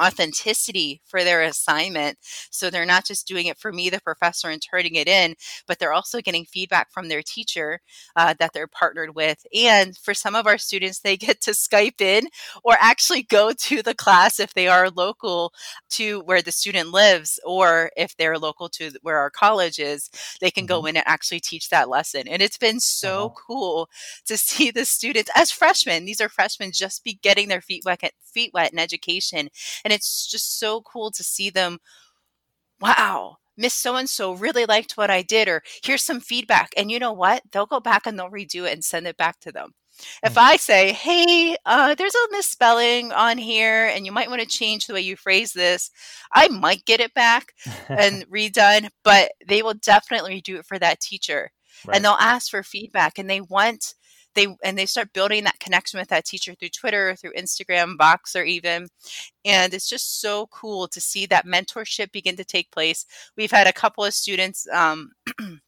authenticity 0.00 1.00
for 1.04 1.24
their 1.24 1.42
assignment. 1.42 2.18
So 2.50 2.70
they're 2.70 2.86
not 2.86 3.04
just 3.04 3.26
doing 3.26 3.46
it 3.46 3.58
for 3.58 3.72
me, 3.72 3.90
the 3.90 4.00
professor, 4.00 4.48
and 4.48 4.62
turning 4.62 4.94
it 4.94 5.08
in, 5.08 5.34
but 5.66 5.78
they're 5.78 5.92
also 5.92 6.20
getting 6.20 6.44
feedback 6.44 6.92
from 6.92 7.08
their 7.08 7.22
teacher 7.22 7.80
uh, 8.16 8.34
that 8.38 8.52
they're 8.52 8.66
partnered 8.66 9.14
with. 9.14 9.46
And 9.54 9.96
for 9.96 10.14
some 10.14 10.34
of 10.34 10.46
our 10.46 10.58
students, 10.58 11.00
they 11.00 11.16
get 11.16 11.40
to 11.42 11.52
Skype 11.52 12.00
in 12.00 12.28
or 12.62 12.76
actually 12.80 13.22
go 13.22 13.52
to 13.52 13.82
the 13.82 13.94
class 13.94 14.40
if 14.40 14.54
they 14.54 14.68
are 14.68 14.90
local 14.90 15.52
to 15.90 16.20
where 16.20 16.42
the 16.42 16.52
student 16.52 16.90
lives, 16.90 17.38
or 17.44 17.90
if 17.96 18.16
they're 18.16 18.38
local 18.38 18.68
to 18.68 18.92
where 19.02 19.18
our 19.18 19.30
college 19.30 19.78
is, 19.78 20.10
they 20.40 20.50
can 20.50 20.66
go 20.66 20.78
mm-hmm. 20.78 20.88
in 20.88 20.96
and 20.98 21.04
actually 21.06 21.40
teach 21.40 21.68
that 21.68 21.88
lesson. 21.88 22.28
And 22.28 22.42
it's 22.42 22.58
been 22.58 22.80
so 22.80 23.26
uh-huh. 23.26 23.34
cool 23.46 23.88
to 24.26 24.36
see 24.44 24.70
the 24.70 24.84
students 24.84 25.30
as 25.34 25.50
freshmen. 25.50 26.04
These 26.04 26.20
are 26.20 26.28
freshmen 26.28 26.72
just 26.72 27.04
be 27.04 27.14
getting 27.22 27.48
their 27.48 27.60
feet 27.60 27.84
wet, 27.84 28.12
feet 28.22 28.52
wet 28.52 28.72
in 28.72 28.78
education 28.78 29.48
and 29.84 29.92
it's 29.92 30.26
just 30.26 30.58
so 30.58 30.80
cool 30.82 31.10
to 31.12 31.22
see 31.22 31.50
them. 31.50 31.78
Wow, 32.80 33.36
Miss 33.56 33.74
So 33.74 33.96
and 33.96 34.08
so 34.08 34.32
really 34.32 34.66
liked 34.66 34.96
what 34.96 35.10
I 35.10 35.22
did, 35.22 35.48
or 35.48 35.62
here's 35.82 36.02
some 36.02 36.20
feedback. 36.20 36.70
And 36.76 36.90
you 36.90 36.98
know 36.98 37.12
what? 37.12 37.42
They'll 37.52 37.66
go 37.66 37.80
back 37.80 38.06
and 38.06 38.18
they'll 38.18 38.30
redo 38.30 38.66
it 38.66 38.72
and 38.72 38.84
send 38.84 39.06
it 39.06 39.16
back 39.16 39.40
to 39.40 39.52
them. 39.52 39.74
If 40.24 40.34
mm. 40.34 40.42
I 40.42 40.56
say, 40.56 40.92
hey, 40.92 41.56
uh, 41.64 41.94
there's 41.94 42.14
a 42.14 42.32
misspelling 42.32 43.12
on 43.12 43.38
here 43.38 43.86
and 43.86 44.04
you 44.04 44.12
might 44.12 44.28
want 44.28 44.42
to 44.42 44.48
change 44.48 44.86
the 44.86 44.94
way 44.94 45.00
you 45.00 45.16
phrase 45.16 45.52
this, 45.52 45.90
I 46.32 46.48
might 46.48 46.84
get 46.84 47.00
it 47.00 47.14
back 47.14 47.52
and 47.88 48.28
redone, 48.28 48.88
but 49.02 49.32
they 49.46 49.62
will 49.62 49.74
definitely 49.74 50.40
do 50.40 50.56
it 50.56 50.66
for 50.66 50.78
that 50.78 51.00
teacher. 51.00 51.50
Right. 51.86 51.96
And 51.96 52.04
they'll 52.04 52.12
ask 52.12 52.50
for 52.50 52.62
feedback 52.62 53.18
and 53.18 53.28
they 53.28 53.40
want 53.40 53.94
they 54.34 54.48
and 54.62 54.76
they 54.76 54.86
start 54.86 55.12
building 55.12 55.44
that 55.44 55.60
connection 55.60 55.98
with 55.98 56.08
that 56.08 56.24
teacher 56.24 56.54
through 56.54 56.70
Twitter, 56.70 57.16
through 57.16 57.32
Instagram, 57.32 57.96
Voxer 57.96 58.46
even. 58.46 58.88
And 59.44 59.74
it's 59.74 59.88
just 59.88 60.20
so 60.20 60.46
cool 60.48 60.88
to 60.88 61.00
see 61.00 61.26
that 61.26 61.46
mentorship 61.46 62.12
begin 62.12 62.36
to 62.36 62.44
take 62.44 62.70
place. 62.70 63.06
We've 63.36 63.50
had 63.50 63.66
a 63.66 63.72
couple 63.72 64.04
of 64.04 64.14
students 64.14 64.66
um, 64.72 65.10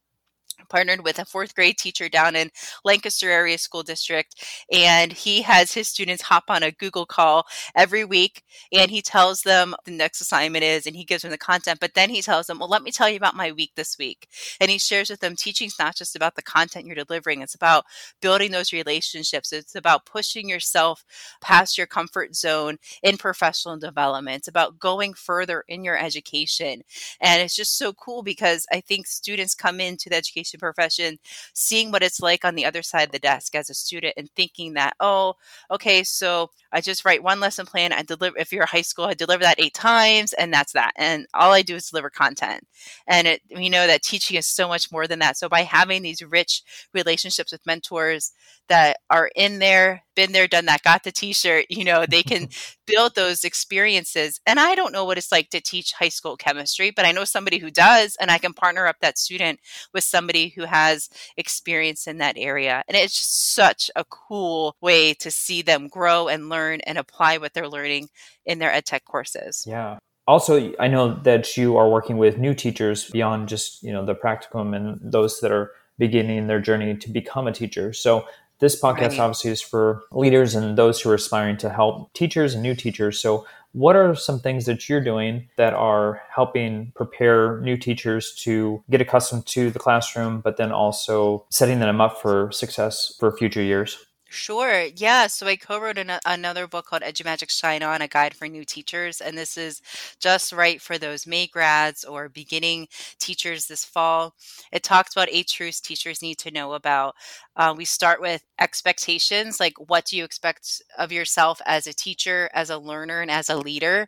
partnered 0.69 1.03
with 1.03 1.19
a 1.19 1.25
fourth 1.25 1.55
grade 1.55 1.77
teacher 1.77 2.09
down 2.09 2.35
in 2.35 2.49
Lancaster 2.83 3.29
area 3.29 3.57
school 3.57 3.83
district 3.83 4.43
and 4.71 5.13
he 5.13 5.41
has 5.41 5.71
his 5.71 5.87
students 5.87 6.23
hop 6.23 6.45
on 6.49 6.63
a 6.63 6.71
google 6.71 7.05
call 7.05 7.45
every 7.75 8.03
week 8.03 8.43
and 8.71 8.91
he 8.91 9.01
tells 9.01 9.41
them 9.41 9.75
the 9.85 9.91
next 9.91 10.21
assignment 10.21 10.63
is 10.63 10.85
and 10.85 10.95
he 10.95 11.03
gives 11.03 11.21
them 11.21 11.31
the 11.31 11.37
content 11.37 11.79
but 11.79 11.93
then 11.93 12.09
he 12.09 12.21
tells 12.21 12.47
them 12.47 12.59
well 12.59 12.69
let 12.69 12.83
me 12.83 12.91
tell 12.91 13.09
you 13.09 13.17
about 13.17 13.35
my 13.35 13.51
week 13.51 13.71
this 13.75 13.97
week 13.97 14.27
and 14.59 14.69
he 14.69 14.77
shares 14.77 15.09
with 15.09 15.19
them 15.19 15.35
teaching's 15.35 15.79
not 15.79 15.95
just 15.95 16.15
about 16.15 16.35
the 16.35 16.41
content 16.41 16.85
you're 16.85 16.95
delivering 16.95 17.41
it's 17.41 17.55
about 17.55 17.85
building 18.21 18.51
those 18.51 18.73
relationships 18.73 19.51
it's 19.53 19.75
about 19.75 20.05
pushing 20.05 20.49
yourself 20.49 21.05
past 21.41 21.77
your 21.77 21.87
comfort 21.87 22.35
zone 22.35 22.77
in 23.03 23.17
professional 23.17 23.77
development 23.77 24.37
it's 24.37 24.47
about 24.47 24.79
going 24.79 25.13
further 25.13 25.63
in 25.67 25.83
your 25.83 25.97
education 25.97 26.81
and 27.21 27.41
it's 27.41 27.55
just 27.55 27.77
so 27.77 27.93
cool 27.93 28.23
because 28.23 28.65
i 28.71 28.79
think 28.81 29.07
students 29.07 29.55
come 29.55 29.79
into 29.79 30.09
the 30.09 30.15
education 30.15 30.46
profession, 30.55 31.17
seeing 31.53 31.91
what 31.91 32.03
it's 32.03 32.21
like 32.21 32.45
on 32.45 32.55
the 32.55 32.65
other 32.65 32.81
side 32.81 33.07
of 33.07 33.11
the 33.11 33.19
desk 33.19 33.55
as 33.55 33.69
a 33.69 33.73
student 33.73 34.13
and 34.17 34.29
thinking 34.35 34.73
that, 34.73 34.93
oh, 34.99 35.33
okay, 35.71 36.03
so 36.03 36.51
I 36.71 36.81
just 36.81 37.05
write 37.05 37.23
one 37.23 37.39
lesson 37.39 37.65
plan. 37.65 37.91
I 37.91 38.03
deliver, 38.03 38.37
if 38.37 38.51
you're 38.51 38.63
a 38.63 38.69
high 38.69 38.81
school, 38.81 39.05
I 39.05 39.13
deliver 39.13 39.43
that 39.43 39.59
eight 39.59 39.73
times 39.73 40.33
and 40.33 40.53
that's 40.53 40.73
that. 40.73 40.91
And 40.95 41.27
all 41.33 41.51
I 41.51 41.61
do 41.61 41.75
is 41.75 41.89
deliver 41.89 42.09
content. 42.09 42.63
And 43.07 43.27
it, 43.27 43.41
we 43.55 43.69
know 43.69 43.87
that 43.87 44.03
teaching 44.03 44.37
is 44.37 44.47
so 44.47 44.67
much 44.67 44.91
more 44.91 45.07
than 45.07 45.19
that. 45.19 45.37
So 45.37 45.49
by 45.49 45.61
having 45.61 46.03
these 46.03 46.21
rich 46.21 46.63
relationships 46.93 47.51
with 47.51 47.65
mentors 47.65 48.31
that 48.69 48.97
are 49.09 49.29
in 49.35 49.59
there, 49.59 50.03
been 50.17 50.33
there, 50.33 50.47
done 50.47 50.65
that, 50.65 50.81
got 50.81 51.03
the 51.03 51.11
t-shirt, 51.11 51.67
you 51.69 51.85
know, 51.85 52.05
they 52.05 52.23
can 52.23 52.49
build 52.87 53.15
those 53.15 53.45
experiences. 53.45 54.41
And 54.45 54.59
I 54.59 54.75
don't 54.75 54.91
know 54.91 55.05
what 55.05 55.17
it's 55.17 55.31
like 55.31 55.49
to 55.51 55.61
teach 55.61 55.93
high 55.93 56.09
school 56.09 56.35
chemistry, 56.35 56.91
but 56.91 57.05
I 57.05 57.13
know 57.13 57.23
somebody 57.23 57.59
who 57.59 57.71
does, 57.71 58.17
and 58.19 58.31
I 58.31 58.39
can 58.39 58.53
partner 58.53 58.87
up 58.87 58.97
that 59.01 59.17
student 59.17 59.59
with 59.93 60.03
somebody 60.03 60.49
who 60.49 60.65
has 60.65 61.09
experience 61.37 62.07
in 62.07 62.17
that 62.17 62.35
area. 62.37 62.83
And 62.87 62.97
it's 62.97 63.13
just 63.13 63.53
such 63.53 63.91
a 63.95 64.03
cool 64.03 64.75
way 64.81 65.13
to 65.13 65.31
see 65.31 65.61
them 65.61 65.87
grow 65.87 66.27
and 66.27 66.49
learn 66.49 66.81
and 66.81 66.97
apply 66.97 67.37
what 67.37 67.53
they're 67.53 67.69
learning 67.69 68.09
in 68.45 68.59
their 68.59 68.71
ed 68.71 68.85
tech 68.85 69.05
courses. 69.05 69.63
Yeah 69.67 69.99
also 70.27 70.73
i 70.77 70.89
know 70.89 71.13
that 71.23 71.55
you 71.55 71.77
are 71.77 71.87
working 71.89 72.17
with 72.17 72.37
new 72.37 72.53
teachers 72.53 73.09
beyond 73.11 73.47
just 73.47 73.81
you 73.81 73.93
know 73.93 74.05
the 74.05 74.13
practicum 74.13 74.75
and 74.75 74.99
those 75.01 75.39
that 75.39 75.53
are 75.53 75.71
beginning 75.97 76.47
their 76.47 76.59
journey 76.59 76.95
to 76.97 77.09
become 77.09 77.47
a 77.47 77.51
teacher 77.53 77.93
so 77.93 78.25
this 78.59 78.79
podcast 78.79 79.11
right. 79.11 79.19
obviously 79.19 79.51
is 79.51 79.61
for 79.61 80.03
leaders 80.11 80.55
and 80.55 80.77
those 80.77 80.99
who 80.99 81.09
are 81.09 81.15
aspiring 81.15 81.57
to 81.57 81.69
help 81.69 82.11
teachers 82.13 82.53
and 82.53 82.63
new 82.63 82.75
teachers. 82.75 83.19
So, 83.19 83.45
what 83.73 83.95
are 83.95 84.15
some 84.15 84.39
things 84.39 84.65
that 84.65 84.89
you're 84.89 85.03
doing 85.03 85.49
that 85.57 85.73
are 85.73 86.21
helping 86.33 86.91
prepare 86.95 87.59
new 87.61 87.77
teachers 87.77 88.33
to 88.43 88.83
get 88.89 89.01
accustomed 89.01 89.45
to 89.47 89.69
the 89.69 89.77
classroom, 89.77 90.41
but 90.41 90.57
then 90.57 90.71
also 90.71 91.45
setting 91.49 91.79
them 91.79 92.01
up 92.01 92.19
for 92.19 92.51
success 92.51 93.15
for 93.19 93.35
future 93.37 93.61
years? 93.61 94.06
Sure. 94.29 94.83
Yeah. 94.95 95.27
So 95.27 95.47
I 95.47 95.55
co-wrote 95.55 95.97
an, 95.97 96.11
another 96.25 96.67
book 96.67 96.85
called 96.87 97.01
EduMagic 97.01 97.49
Shine 97.49 97.81
On, 97.81 98.01
a 98.01 98.07
guide 98.09 98.33
for 98.35 98.47
new 98.47 98.65
teachers. 98.65 99.21
And 99.21 99.37
this 99.37 99.57
is 99.57 99.81
just 100.19 100.51
right 100.51 100.81
for 100.81 100.97
those 100.97 101.25
May 101.25 101.47
grads 101.47 102.03
or 102.03 102.27
beginning 102.27 102.87
teachers 103.19 103.67
this 103.67 103.85
fall. 103.85 104.35
It 104.71 104.83
talks 104.83 105.13
about 105.13 105.29
eight 105.31 105.47
truths 105.47 105.79
teachers 105.79 106.21
need 106.21 106.37
to 106.39 106.51
know 106.51 106.73
about. 106.73 107.15
Uh, 107.55 107.73
we 107.75 107.85
start 107.85 108.19
with 108.21 108.43
expectations, 108.59 109.59
like 109.59 109.73
what 109.89 110.05
do 110.05 110.17
you 110.17 110.23
expect 110.23 110.81
of 110.97 111.11
yourself 111.11 111.59
as 111.65 111.87
a 111.87 111.93
teacher, 111.93 112.49
as 112.53 112.69
a 112.69 112.77
learner, 112.77 113.21
and 113.21 113.31
as 113.31 113.49
a 113.49 113.57
leader? 113.57 114.07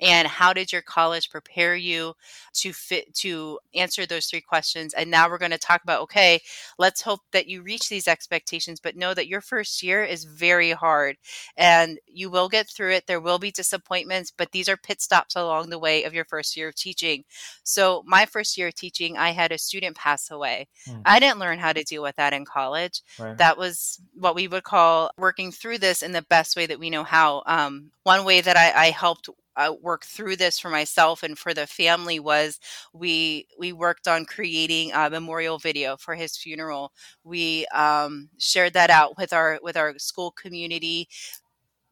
And 0.00 0.26
how 0.26 0.52
did 0.52 0.72
your 0.72 0.82
college 0.82 1.30
prepare 1.30 1.74
you 1.76 2.14
to 2.54 2.72
fit 2.72 3.14
to 3.16 3.58
answer 3.74 4.06
those 4.06 4.26
three 4.26 4.40
questions? 4.40 4.94
And 4.94 5.10
now 5.10 5.28
we're 5.28 5.38
going 5.38 5.50
to 5.50 5.58
talk 5.58 5.82
about, 5.82 6.02
okay, 6.02 6.40
let's 6.78 7.02
hope 7.02 7.20
that 7.32 7.48
you 7.48 7.62
reach 7.62 7.88
these 7.88 8.08
expectations, 8.08 8.80
but 8.80 8.96
know 8.96 9.14
that 9.14 9.28
your 9.28 9.40
first 9.40 9.57
first 9.58 9.82
year 9.82 10.04
is 10.04 10.22
very 10.22 10.70
hard 10.70 11.16
and 11.56 11.98
you 12.06 12.30
will 12.30 12.48
get 12.48 12.68
through 12.68 12.92
it. 12.92 13.08
There 13.08 13.20
will 13.20 13.40
be 13.40 13.50
disappointments, 13.50 14.32
but 14.36 14.52
these 14.52 14.68
are 14.68 14.76
pit 14.76 15.02
stops 15.02 15.34
along 15.34 15.70
the 15.70 15.80
way 15.80 16.04
of 16.04 16.14
your 16.14 16.24
first 16.24 16.56
year 16.56 16.68
of 16.68 16.76
teaching. 16.76 17.24
So, 17.64 18.04
my 18.06 18.24
first 18.24 18.56
year 18.56 18.68
of 18.68 18.76
teaching, 18.76 19.16
I 19.16 19.30
had 19.30 19.50
a 19.50 19.58
student 19.58 19.96
pass 19.96 20.30
away. 20.30 20.68
Mm. 20.88 21.02
I 21.04 21.18
didn't 21.18 21.40
learn 21.40 21.58
how 21.58 21.72
to 21.72 21.82
deal 21.82 22.04
with 22.04 22.14
that 22.16 22.32
in 22.32 22.44
college. 22.44 23.02
Right. 23.18 23.36
That 23.36 23.58
was 23.58 24.00
what 24.14 24.36
we 24.36 24.46
would 24.46 24.62
call 24.62 25.10
working 25.18 25.50
through 25.50 25.78
this 25.78 26.02
in 26.02 26.12
the 26.12 26.22
best 26.22 26.56
way 26.56 26.66
that 26.66 26.78
we 26.78 26.88
know 26.88 27.02
how. 27.02 27.42
Um, 27.46 27.90
one 28.04 28.24
way 28.24 28.40
that 28.40 28.56
I, 28.56 28.86
I 28.86 28.90
helped 28.90 29.28
uh, 29.58 29.74
work 29.82 30.04
through 30.04 30.36
this 30.36 30.58
for 30.58 30.70
myself 30.70 31.22
and 31.22 31.38
for 31.38 31.52
the 31.52 31.66
family 31.66 32.20
was 32.20 32.60
we 32.92 33.46
we 33.58 33.72
worked 33.72 34.08
on 34.08 34.24
creating 34.24 34.92
a 34.94 35.10
memorial 35.10 35.58
video 35.58 35.96
for 35.96 36.14
his 36.14 36.36
funeral. 36.36 36.92
We 37.24 37.66
um, 37.74 38.30
shared 38.38 38.74
that 38.74 38.90
out 38.90 39.18
with 39.18 39.32
our 39.32 39.58
with 39.62 39.76
our 39.76 39.98
school 39.98 40.30
community 40.30 41.08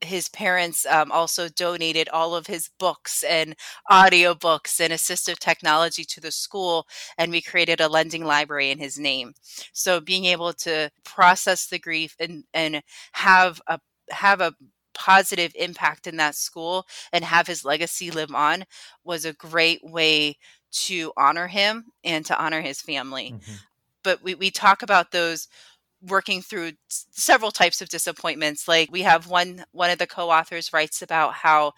his 0.03 0.29
parents 0.29 0.85
um, 0.87 1.11
also 1.11 1.49
donated 1.49 2.09
all 2.11 2.35
of 2.35 2.47
his 2.47 2.69
books 2.79 3.25
and 3.25 3.57
audiobooks 3.91 4.79
and 4.79 4.93
assistive 4.93 5.39
technology 5.39 6.05
to 6.05 6.21
the 6.21 6.31
school 6.31 6.87
and 7.17 7.33
we 7.33 7.41
created 7.41 7.81
a 7.81 7.89
lending 7.89 8.25
library 8.25 8.71
in 8.71 8.79
his 8.79 8.99
name 8.99 9.33
so 9.73 10.01
being 10.01 10.27
able 10.27 10.53
to 10.53 10.91
process 11.05 11.67
the 11.67 11.79
grief 11.79 12.15
and 12.21 12.45
and 12.53 12.83
have 13.13 13.61
a 13.69 13.81
have 14.11 14.41
a 14.41 14.53
positive 14.97 15.53
impact 15.55 16.07
in 16.07 16.17
that 16.17 16.35
school 16.35 16.87
and 17.13 17.25
have 17.25 17.47
his 17.47 17.65
legacy 17.65 18.11
live 18.11 18.35
on 18.35 18.65
was 19.05 19.25
a 19.25 19.33
great 19.33 19.81
way 19.85 20.39
to 20.73 21.13
honor 21.17 21.47
him 21.47 21.87
and 22.03 22.25
to 22.27 22.39
honor 22.43 22.61
his 22.61 22.81
family. 22.81 23.33
Mm-hmm. 23.35 23.53
But 24.03 24.23
we, 24.23 24.35
we 24.35 24.51
talk 24.51 24.83
about 24.83 25.13
those 25.13 25.49
working 26.01 26.43
through 26.43 26.73
several 26.89 27.51
types 27.51 27.81
of 27.81 27.89
disappointments. 27.89 28.69
Like 28.69 28.91
we 28.91 29.03
have 29.03 29.29
one 29.29 29.65
one 29.73 29.91
of 29.91 29.99
the 29.99 30.07
co-authors 30.07 30.73
writes 30.73 31.03
about 31.03 31.35
how 31.35 31.73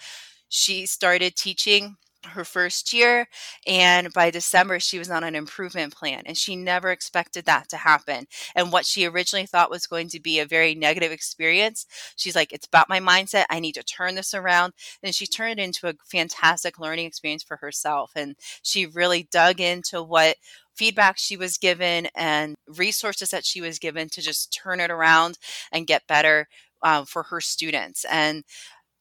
she 0.49 0.87
started 0.87 1.37
teaching 1.37 1.97
her 2.25 2.45
first 2.45 2.93
year 2.93 3.29
and 3.67 4.13
by 4.13 4.31
december 4.31 4.81
she 4.81 4.99
was 4.99 5.09
on 5.09 5.23
an 5.23 5.37
improvement 5.37 5.95
plan 5.95 6.23
and 6.27 6.37
she 6.37 6.57
never 6.57 6.91
expected 6.91 7.45
that 7.45 7.69
to 7.69 7.77
happen. 7.77 8.27
And 8.57 8.73
what 8.73 8.87
she 8.87 9.07
originally 9.07 9.47
thought 9.47 9.71
was 9.71 9.87
going 9.87 10.09
to 10.09 10.21
be 10.21 10.41
a 10.41 10.47
very 10.47 10.75
negative 10.75 11.13
experience 11.13 11.87
she's 12.17 12.35
like 12.35 12.53
it's 12.53 12.67
about 12.67 12.89
my 12.89 13.01
mindset. 13.01 13.45
I 13.51 13.61
need 13.61 13.75
to 13.75 13.83
turn 13.83 14.15
this 14.15 14.35
around. 14.35 14.73
And 15.03 15.15
she 15.15 15.27
turned 15.27 15.61
it 15.61 15.63
into 15.63 15.89
a 15.89 15.95
fantastic 16.11 16.79
learning 16.79 17.07
experience 17.07 17.43
for 17.43 17.59
herself 17.59 18.13
and 18.17 18.35
she 18.63 18.87
really 18.87 19.29
dug 19.31 19.61
into 19.61 20.03
what 20.03 20.37
feedback 20.75 21.19
she 21.19 21.37
was 21.37 21.59
given 21.59 22.09
and 22.15 22.55
resources 22.77 23.31
that 23.31 23.45
she 23.45 23.61
was 23.61 23.79
given 23.79 24.09
to 24.09 24.23
just 24.23 24.53
turn 24.53 24.81
it 24.81 24.91
around 24.91 25.39
and 25.73 25.89
get 25.89 26.07
better 26.07 26.47
um, 26.83 27.05
for 27.05 27.25
her 27.25 27.41
students. 27.41 28.05
And 28.11 28.45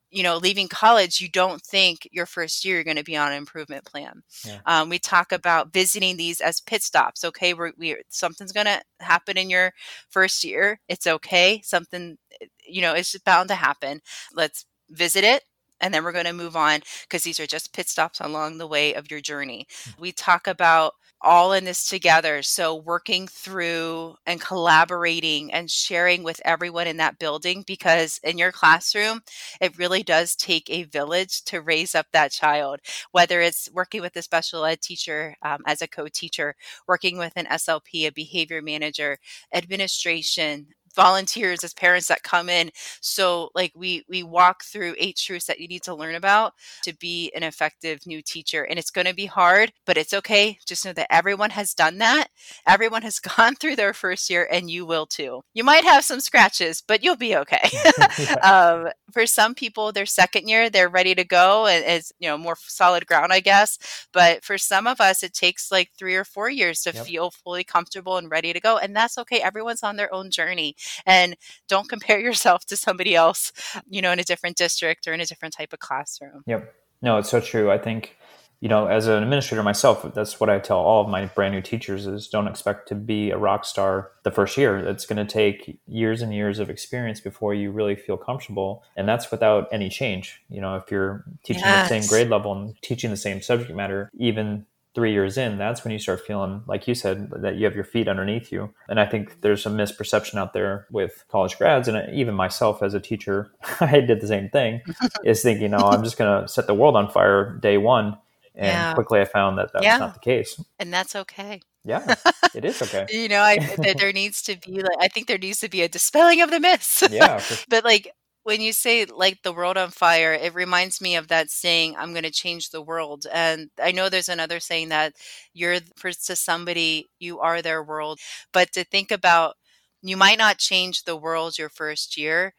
you 0.09 0.23
know, 0.23 0.37
leaving 0.37 0.67
college, 0.67 1.19
you 1.19 1.29
don't 1.29 1.61
think 1.61 2.07
your 2.11 2.25
first 2.25 2.63
year 2.63 2.75
you're 2.75 2.83
going 2.83 2.97
to 2.97 3.03
be 3.03 3.17
on 3.17 3.31
an 3.31 3.37
improvement 3.37 3.85
plan. 3.85 4.23
Yeah. 4.45 4.59
Um, 4.65 4.89
we 4.89 4.99
talk 4.99 5.31
about 5.31 5.73
visiting 5.73 6.17
these 6.17 6.39
as 6.41 6.61
pit 6.61 6.83
stops. 6.83 7.23
Okay, 7.23 7.53
we're, 7.53 7.73
we 7.77 7.97
something's 8.09 8.53
going 8.53 8.67
to 8.67 8.81
happen 8.99 9.37
in 9.37 9.49
your 9.49 9.73
first 10.09 10.43
year. 10.43 10.79
It's 10.87 11.07
okay. 11.07 11.61
Something, 11.63 12.17
eh, 12.41 12.45
you 12.65 12.81
know, 12.81 12.93
it's 12.93 13.17
bound 13.19 13.49
to 13.49 13.55
happen. 13.55 14.01
Let's 14.33 14.65
visit 14.89 15.23
it 15.23 15.43
and 15.81 15.93
then 15.93 16.03
we're 16.03 16.11
going 16.11 16.25
to 16.25 16.33
move 16.33 16.55
on 16.55 16.81
because 17.03 17.23
these 17.23 17.39
are 17.39 17.47
just 17.47 17.73
pit 17.73 17.87
stops 17.87 18.19
along 18.19 18.57
the 18.57 18.67
way 18.67 18.93
of 18.93 19.11
your 19.11 19.21
journey. 19.21 19.67
Mm-hmm. 19.69 20.01
We 20.01 20.11
talk 20.11 20.47
about 20.47 20.93
all 21.21 21.53
in 21.53 21.65
this 21.65 21.87
together. 21.87 22.41
So, 22.43 22.75
working 22.75 23.27
through 23.27 24.15
and 24.25 24.39
collaborating 24.41 25.51
and 25.51 25.69
sharing 25.69 26.23
with 26.23 26.41
everyone 26.45 26.87
in 26.87 26.97
that 26.97 27.19
building 27.19 27.63
because 27.65 28.19
in 28.23 28.37
your 28.37 28.51
classroom, 28.51 29.21
it 29.61 29.77
really 29.77 30.03
does 30.03 30.35
take 30.35 30.69
a 30.69 30.83
village 30.83 31.43
to 31.45 31.61
raise 31.61 31.95
up 31.95 32.07
that 32.13 32.31
child, 32.31 32.79
whether 33.11 33.41
it's 33.41 33.69
working 33.73 34.01
with 34.01 34.15
a 34.15 34.21
special 34.21 34.65
ed 34.65 34.81
teacher 34.81 35.35
um, 35.41 35.61
as 35.65 35.81
a 35.81 35.87
co 35.87 36.07
teacher, 36.07 36.55
working 36.87 37.17
with 37.17 37.33
an 37.35 37.47
SLP, 37.47 38.05
a 38.05 38.11
behavior 38.11 38.61
manager, 38.61 39.17
administration, 39.53 40.67
volunteers 40.97 41.63
as 41.63 41.73
parents 41.75 42.07
that 42.07 42.23
come 42.23 42.49
in. 42.49 42.71
So 42.99 43.49
like 43.55 43.71
we 43.75 44.03
we 44.09 44.23
walk 44.23 44.63
through 44.63 44.95
eight 44.97 45.15
truths 45.15 45.45
that 45.45 45.59
you 45.59 45.67
need 45.67 45.83
to 45.83 45.95
learn 45.95 46.15
about 46.15 46.53
to 46.83 46.93
be 46.93 47.31
an 47.35 47.43
effective 47.43 48.05
new 48.05 48.21
teacher 48.21 48.63
and 48.63 48.79
it's 48.79 48.89
going 48.89 49.05
to 49.05 49.13
be 49.13 49.27
hard 49.27 49.71
but 49.85 49.95
it's 49.95 50.13
okay. 50.13 50.57
Just 50.65 50.85
know 50.85 50.93
that 50.93 51.13
everyone 51.13 51.51
has 51.51 51.73
done 51.73 51.99
that. 51.99 52.27
Everyone 52.67 53.03
has 53.03 53.19
gone 53.37 53.55
through 53.55 53.75
their 53.77 53.93
first 53.93 54.29
year 54.29 54.49
and 54.51 54.69
you 54.69 54.85
will 54.85 55.05
too. 55.05 55.41
You 55.53 55.63
might 55.63 55.85
have 55.85 56.03
some 56.03 56.19
scratches 56.19 56.83
but 56.85 57.03
you'll 57.03 57.15
be 57.15 57.37
okay. 57.37 57.69
Um, 58.43 58.89
for 59.11 59.25
some 59.25 59.55
people 59.55 59.91
their 59.91 60.05
second 60.05 60.47
year 60.47 60.69
they're 60.69 60.89
ready 60.89 61.13
to 61.15 61.23
go 61.23 61.65
and 61.67 61.83
it's 61.85 62.11
you 62.19 62.27
know 62.27 62.37
more 62.37 62.55
solid 62.59 63.05
ground 63.05 63.31
i 63.31 63.39
guess. 63.39 63.77
But 64.11 64.43
for 64.43 64.57
some 64.57 64.87
of 64.87 64.99
us 64.99 65.21
it 65.23 65.33
takes 65.33 65.71
like 65.71 65.91
three 65.97 66.15
or 66.15 66.23
four 66.23 66.49
years 66.49 66.81
to 66.81 66.91
yep. 66.93 67.05
feel 67.05 67.31
fully 67.31 67.63
comfortable 67.63 68.17
and 68.17 68.31
ready 68.31 68.51
to 68.53 68.59
go 68.59 68.77
and 68.77 68.95
that's 68.95 69.17
okay. 69.19 69.39
Everyone's 69.41 69.83
on 69.83 69.95
their 69.97 70.13
own 70.13 70.31
journey 70.31 70.75
and 71.05 71.35
don't 71.67 71.89
compare 71.89 72.19
yourself 72.27 72.65
to 72.65 72.77
somebody 72.77 73.15
else, 73.15 73.51
you 73.87 74.01
know, 74.01 74.11
in 74.11 74.19
a 74.19 74.23
different 74.23 74.57
district 74.57 75.07
or 75.07 75.13
in 75.13 75.21
a 75.21 75.25
different 75.25 75.53
type 75.53 75.73
of 75.73 75.79
classroom. 75.79 76.43
Yep. 76.45 76.73
No, 77.01 77.17
it's 77.17 77.29
so 77.29 77.39
true. 77.39 77.69
I 77.71 77.77
think, 77.77 78.17
you 78.59 78.69
know, 78.69 78.87
as 78.87 79.05
an 79.05 79.21
administrator 79.21 79.61
myself, 79.61 80.03
that's 80.15 80.39
what 80.39 80.49
I 80.49 80.57
tell 80.57 80.79
all 80.79 81.03
of 81.03 81.09
my 81.09 81.25
brand 81.25 81.53
new 81.53 81.61
teachers 81.61 82.07
is 82.07 82.27
don't 82.27 82.47
expect 82.47 82.87
to 82.87 82.95
be 82.95 83.29
a 83.29 83.37
rock 83.37 83.65
star 83.65 84.11
the 84.23 84.31
first 84.31 84.57
year. 84.57 84.77
It's 84.77 85.05
going 85.05 85.23
to 85.25 85.31
take 85.31 85.79
years 85.85 86.23
and 86.23 86.33
years 86.33 86.57
of 86.57 86.69
experience 86.69 87.19
before 87.19 87.53
you 87.53 87.69
really 87.69 87.95
feel 87.95 88.17
comfortable. 88.17 88.83
And 88.95 89.07
that's 89.07 89.29
without 89.29 89.67
any 89.71 89.89
change. 89.89 90.41
You 90.49 90.61
know, 90.61 90.75
if 90.75 90.89
you're 90.89 91.23
teaching 91.43 91.61
yes. 91.63 91.87
the 91.87 92.01
same 92.01 92.09
grade 92.09 92.29
level 92.29 92.51
and 92.51 92.81
teaching 92.81 93.11
the 93.11 93.17
same 93.17 93.43
subject 93.43 93.75
matter, 93.75 94.09
even 94.17 94.65
three 94.97 95.11
years 95.11 95.37
in, 95.37 95.59
that's 95.59 95.83
when 95.83 95.91
you 95.91 95.99
start 95.99 96.25
feeling, 96.25 96.63
like 96.65 96.87
you 96.87 96.95
said, 96.95 97.29
that 97.29 97.57
you 97.57 97.65
have 97.65 97.75
your 97.75 97.83
feet 97.83 98.07
underneath 98.07 98.51
you. 98.51 98.73
And 98.89 98.99
I 98.99 99.05
think 99.05 99.41
there's 99.41 99.63
a 99.67 99.69
misperception 99.69 100.39
out 100.39 100.53
there 100.53 100.87
with 100.89 101.23
college 101.29 101.55
grads, 101.55 101.87
and 101.87 102.11
even 102.17 102.33
myself 102.33 102.81
as 102.81 102.95
a 102.95 102.99
teacher, 102.99 103.51
I 103.79 103.99
did 103.99 104.21
the 104.21 104.27
same 104.27 104.49
thing, 104.49 104.81
is 105.23 105.43
thinking, 105.43 105.75
oh, 105.75 105.89
I'm 105.89 106.03
just 106.03 106.17
going 106.17 106.41
to 106.41 106.47
set 106.47 106.65
the 106.65 106.73
world 106.73 106.95
on 106.95 107.11
fire 107.11 107.59
day 107.61 107.77
one. 107.77 108.17
And 108.55 108.65
yeah. 108.65 108.93
quickly 108.95 109.21
I 109.21 109.25
found 109.25 109.59
that 109.59 109.71
that's 109.71 109.85
yeah. 109.85 109.99
not 109.99 110.15
the 110.15 110.19
case. 110.19 110.59
And 110.79 110.91
that's 110.91 111.15
okay. 111.15 111.61
Yeah, 111.85 112.15
it 112.55 112.65
is 112.65 112.81
okay. 112.81 113.05
you 113.11 113.29
know, 113.29 113.41
I, 113.41 113.59
there 113.77 114.11
needs 114.11 114.41
to 114.41 114.57
be 114.57 114.81
like 114.81 114.97
I 114.99 115.07
think 115.09 115.27
there 115.27 115.37
needs 115.37 115.59
to 115.59 115.69
be 115.69 115.83
a 115.83 115.87
dispelling 115.87 116.41
of 116.41 116.49
the 116.49 116.59
myths. 116.59 117.03
Yeah, 117.09 117.41
but 117.69 117.85
like 117.85 118.11
when 118.47 118.61
you 118.61 118.71
say 118.71 119.03
like 119.03 119.43
the 119.43 119.51
world 119.51 119.75
on 119.75 119.89
fire, 119.89 120.31
it 120.31 120.55
reminds 120.55 121.01
me 121.01 121.17
of 121.17 121.27
that 121.27 121.49
saying, 121.49 121.97
I'm 121.97 122.13
going 122.13 122.23
to 122.23 122.31
change 122.31 122.69
the 122.69 122.81
world. 122.81 123.27
And 123.29 123.71
I 123.83 123.91
know 123.91 124.07
there's 124.07 124.29
another 124.29 124.61
saying 124.61 124.87
that 124.87 125.15
you're 125.53 125.79
for 125.97 126.13
to 126.13 126.35
somebody, 126.37 127.07
you 127.19 127.41
are 127.41 127.61
their 127.61 127.83
world. 127.83 128.21
But 128.53 128.71
to 128.71 128.85
think 128.85 129.11
about, 129.11 129.55
you 130.01 130.15
might 130.15 130.37
not 130.37 130.59
change 130.59 131.03
the 131.03 131.17
world 131.17 131.57
your 131.57 131.67
first 131.67 132.15
year, 132.15 132.53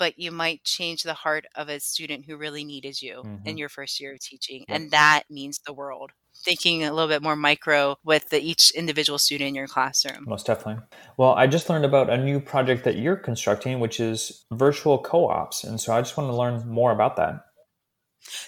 but 0.00 0.18
you 0.18 0.32
might 0.32 0.64
change 0.64 1.04
the 1.04 1.14
heart 1.14 1.44
of 1.54 1.68
a 1.68 1.78
student 1.78 2.24
who 2.24 2.36
really 2.36 2.64
needed 2.64 3.00
you 3.00 3.22
mm-hmm. 3.24 3.46
in 3.46 3.56
your 3.56 3.68
first 3.68 4.00
year 4.00 4.14
of 4.14 4.18
teaching. 4.18 4.64
Yep. 4.66 4.80
And 4.80 4.90
that 4.90 5.22
means 5.30 5.60
the 5.64 5.72
world 5.72 6.10
thinking 6.44 6.84
a 6.84 6.92
little 6.92 7.08
bit 7.08 7.22
more 7.22 7.36
micro 7.36 7.96
with 8.04 8.28
the, 8.30 8.40
each 8.40 8.70
individual 8.72 9.18
student 9.18 9.48
in 9.48 9.54
your 9.54 9.66
classroom. 9.66 10.24
Most 10.26 10.46
definitely. 10.46 10.82
Well, 11.16 11.34
I 11.34 11.46
just 11.46 11.68
learned 11.68 11.84
about 11.84 12.10
a 12.10 12.16
new 12.16 12.40
project 12.40 12.84
that 12.84 12.96
you're 12.96 13.16
constructing, 13.16 13.80
which 13.80 14.00
is 14.00 14.44
virtual 14.50 14.98
co 14.98 15.28
ops. 15.28 15.64
And 15.64 15.80
so 15.80 15.94
I 15.94 16.00
just 16.00 16.16
want 16.16 16.30
to 16.30 16.36
learn 16.36 16.68
more 16.68 16.92
about 16.92 17.16
that. 17.16 17.44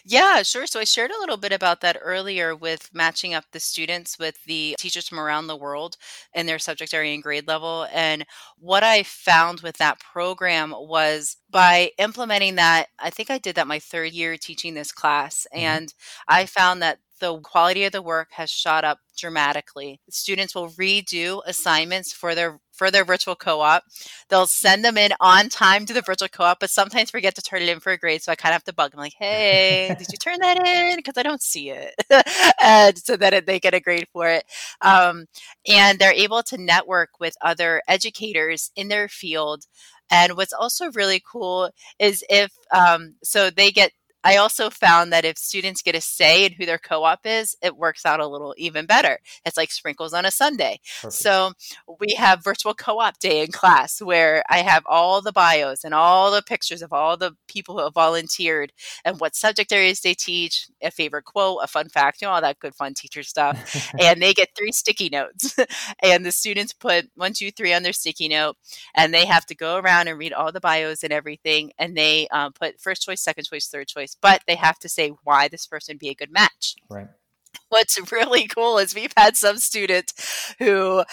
Yeah, 0.05 0.43
sure. 0.43 0.67
So 0.67 0.81
I 0.81 0.85
shared 0.85 1.11
a 1.11 1.19
little 1.19 1.37
bit 1.37 1.53
about 1.53 1.81
that 1.81 1.97
earlier 2.01 2.55
with 2.55 2.91
matching 2.93 3.35
up 3.35 3.45
the 3.53 3.61
students 3.61 4.19
with 4.19 4.43
the 4.45 4.77
teachers 4.79 5.09
from 5.09 5.19
around 5.19 5.47
the 5.47 5.57
world 5.57 5.97
in 6.35 6.47
their 6.47 6.59
subject 6.59 6.93
area 6.93 7.15
and 7.15 7.23
grade 7.23 7.49
level. 7.49 7.87
And 7.93 8.27
what 8.59 8.83
I 8.83 9.03
found 9.03 9.61
with 9.61 9.79
that 9.79 9.99
program 9.99 10.73
was 10.77 11.37
by 11.51 11.93
implementing 11.99 12.57
that, 12.57 12.89
I 12.99 13.11
think 13.11 13.31
I 13.31 13.39
did 13.39 13.57
that 13.57 13.67
my 13.67 13.79
third 13.79 14.13
year 14.13 14.37
teaching 14.37 14.75
this 14.75 14.93
class. 14.93 15.47
Mm-hmm. 15.55 15.65
And 15.65 15.95
I 16.29 16.47
found 16.47 16.83
that 16.83 16.99
the 17.23 17.39
quality 17.39 17.85
of 17.85 17.93
the 17.93 18.03
work 18.03 18.29
has 18.33 18.51
shot 18.51 18.85
up 18.85 18.99
dramatically. 19.17 20.01
Students 20.11 20.57
will 20.57 20.71
redo 20.71 21.41
assignments 21.47 22.13
for 22.13 22.35
their 22.35 22.59
for 22.73 22.91
their 22.91 23.05
virtual 23.05 23.37
co-op. 23.37 23.85
They'll 24.29 24.49
send 24.49 24.85
them 24.85 24.99
in 24.99 25.13
on 25.21 25.49
time 25.49 25.87
to 25.87 25.93
the 25.93 26.01
virtual 26.03 26.27
co-op, 26.27 26.59
but 26.59 26.69
sometimes 26.71 27.11
forget 27.11 27.37
to 27.37 27.43
turn 27.43 27.63
it 27.63 27.69
in 27.69 27.79
for 27.79 27.93
a 27.93 27.99
grade. 27.99 28.23
So 28.23 28.33
I 28.33 28.35
kind 28.35 28.51
of 28.51 28.55
have 28.55 28.65
to 28.65 28.75
bug 28.75 28.91
them, 28.91 28.99
like, 28.99 29.15
"Hey, 29.19 29.95
did 29.97 30.09
you 30.11 30.19
turn 30.19 30.41
that 30.41 30.67
in? 30.67 30.97
Because 30.97 31.15
I 31.17 31.23
don't 31.23 31.41
see 31.41 31.71
it," 31.71 31.95
and 32.63 32.99
so 32.99 33.17
that 33.17 33.47
they 33.47 33.61
get 33.61 33.73
a 33.73 33.81
grade 33.81 34.09
for 34.13 34.29
it. 34.29 34.45
Um, 34.81 35.27
and 35.69 36.01
they're 36.01 36.13
able 36.13 36.43
to 36.43 36.59
network 36.59 37.11
with 37.21 37.37
other 37.41 37.83
educators 37.87 38.73
in 38.75 38.89
their 38.89 39.09
field. 39.09 39.67
And 40.11 40.37
what's 40.37 40.53
also 40.53 40.91
really 40.91 41.23
cool 41.31 41.71
is 42.01 42.25
if 42.29 42.53
um, 42.73 43.15
so 43.23 43.49
they 43.49 43.71
get 43.71 43.93
I 44.25 44.37
also 44.37 44.71
found 44.71 45.13
that 45.13 45.25
if 45.25 45.37
students 45.37 45.83
get 45.83 45.95
a 45.95 46.01
say 46.01 46.45
in 46.45 46.53
who 46.53 46.65
their 46.65 46.79
co-op 46.79 47.27
is, 47.27 47.57
it 47.63 47.77
works 47.77 48.07
out 48.07 48.21
a 48.21 48.27
little 48.27 48.55
even 48.57 48.87
better. 48.87 49.19
It's 49.45 49.57
like 49.57 49.73
sprinkles 49.73 50.13
on 50.13 50.25
a 50.25 50.31
sundae. 50.31 50.79
Perfect. 51.01 51.23
So 51.23 51.53
we 52.01 52.15
have 52.17 52.45
virtual 52.45 52.75
co-op 52.75 53.19
day 53.19 53.43
in 53.43 53.51
class 53.51 54.01
where 54.01 54.45
I 54.49 54.59
have 54.59 54.85
all 54.87 55.21
the 55.23 55.33
bios 55.33 55.85
and 55.85 55.95
all 55.95 56.31
the 56.31 56.43
pictures 56.43 56.83
of 56.83 56.93
all 56.93 57.17
the 57.17 57.37
people 57.49 57.77
who 57.77 57.85
have 57.85 57.95
volunteered 57.95 58.73
and 59.05 59.19
what 59.19 59.35
subject 59.35 59.73
areas 59.73 60.01
they 60.01 60.15
teach, 60.15 60.69
a 60.83 60.91
favorite 60.91 61.25
quote, 61.25 61.59
a 61.63 61.67
fun 61.67 61.89
fact, 61.89 62.23
you 62.23 62.29
know, 62.29 62.33
all 62.33 62.41
that 62.41 62.61
good 62.61 62.75
fun 62.75 62.95
teacher 62.95 63.23
stuff. 63.23 63.93
and 64.01 64.23
they 64.23 64.33
get 64.33 64.51
three 64.57 64.73
sticky 64.73 65.09
notes. 65.09 65.57
and 66.03 66.25
the 66.25 66.33
students 66.33 66.73
put 66.73 67.11
one, 67.17 67.33
two, 67.33 67.51
three 67.51 67.75
on 67.75 67.83
their 67.83 67.93
sticky 67.93 68.29
note 68.29 68.57
and 68.95 69.13
they 69.13 69.27
have 69.27 69.47
to 69.47 69.55
go 69.55 69.77
around 69.77 70.09
and 70.09 70.19
read 70.19 70.33
all 70.33 70.53
the 70.53 70.61
bios 70.61 71.03
and 71.03 71.13
everything. 71.13 71.73
And 71.79 71.97
they 71.97 72.29
um, 72.29 72.53
put 72.53 72.81
first 72.81 73.03
choice, 73.03 73.21
second 73.21 73.45
choice, 73.45 73.67
third 73.67 73.89
choice 73.89 74.12
but 74.21 74.43
they 74.47 74.57
have 74.57 74.79
to 74.81 74.89
say 74.89 75.13
why 75.25 75.49
this 75.49 75.67
person 75.67 75.97
be 75.97 76.09
a 76.09 76.15
good 76.15 76.33
match. 76.33 76.77
Right. 76.89 77.09
What's 77.69 78.13
really 78.13 78.47
cool 78.47 78.79
is 78.79 78.95
we've 78.95 79.13
had 79.17 79.37
some 79.37 79.59
students 79.59 80.55
who 80.59 81.05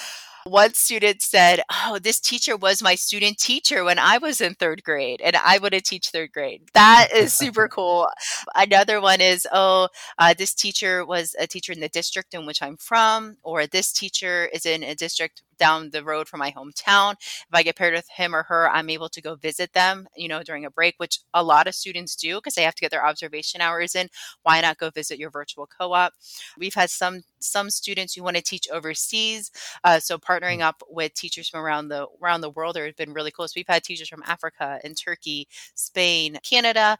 one 0.46 0.74
student 0.74 1.22
said, 1.22 1.62
Oh, 1.72 2.00
this 2.02 2.20
teacher 2.20 2.56
was 2.56 2.82
my 2.82 2.96
student 2.96 3.38
teacher 3.38 3.84
when 3.84 4.00
I 4.00 4.18
was 4.18 4.42
in 4.42 4.56
third 4.56 4.84
grade, 4.84 5.22
and 5.22 5.36
I 5.36 5.58
want 5.58 5.74
to 5.74 5.82
teach 5.82 6.10
third 6.10 6.32
grade. 6.32 6.70
That 6.74 7.10
is 7.16 7.34
super 7.34 7.68
cool. 7.68 8.08
Another 8.56 9.02
one 9.02 9.22
is, 9.22 9.48
Oh, 9.52 9.90
uh, 10.18 10.34
this 10.38 10.54
teacher 10.54 11.06
was 11.06 11.36
a 11.40 11.48
teacher 11.48 11.72
in 11.72 11.80
the 11.80 11.90
district 11.90 12.34
in 12.34 12.46
which 12.46 12.62
I'm 12.62 12.78
from, 12.78 13.38
or 13.44 13.68
this 13.68 13.92
teacher 13.92 14.50
is 14.54 14.66
in 14.66 14.84
a 14.84 14.96
district 14.96 15.44
down 15.60 15.92
the 15.92 16.04
road 16.04 16.28
from 16.28 16.40
my 16.40 16.52
hometown. 16.52 17.14
If 17.20 17.48
I 17.54 17.64
get 17.64 17.76
paired 17.76 17.94
with 17.94 18.10
him 18.10 18.36
or 18.36 18.44
her, 18.44 18.70
I'm 18.70 18.90
able 18.90 19.10
to 19.10 19.22
go 19.22 19.36
visit 19.36 19.74
them, 19.74 20.08
you 20.16 20.28
know, 20.28 20.44
during 20.44 20.66
a 20.66 20.72
break, 20.72 20.96
which 20.98 21.20
a 21.34 21.44
lot 21.44 21.68
of 21.68 21.76
students 21.76 22.16
do 22.16 22.38
because 22.38 22.56
they 22.56 22.64
have 22.64 22.76
to 22.76 22.82
get 22.82 22.92
their 22.92 23.06
observation 23.06 23.62
hours 23.62 23.96
in. 23.96 24.10
Why 24.44 24.62
not 24.62 24.78
go 24.78 24.90
visit 24.90 25.20
your 25.20 25.30
virtual 25.30 25.68
co-op? 25.68 26.14
We've 26.58 26.74
had 26.74 26.90
some 26.90 27.22
some 27.40 27.70
students 27.70 28.14
who 28.14 28.24
want 28.24 28.36
to 28.36 28.42
teach 28.44 28.68
overseas, 28.70 29.52
uh, 29.84 30.00
so 30.00 30.18
partnering 30.18 30.62
up 30.62 30.82
with 30.90 31.14
teachers 31.14 31.48
from 31.50 31.62
around 31.62 31.88
the 31.90 32.08
around 32.22 32.42
the 32.42 32.50
world 32.50 32.78
has 32.78 32.94
been 32.94 33.14
really 33.14 33.32
cool. 33.32 33.48
So 33.48 33.54
we've 33.56 33.68
had 33.68 33.84
teachers 33.84 34.10
from 34.10 34.24
Africa 34.26 34.80
and 34.84 34.98
Turkey, 34.98 35.48
Spain, 35.76 36.38
Canada, 36.44 36.98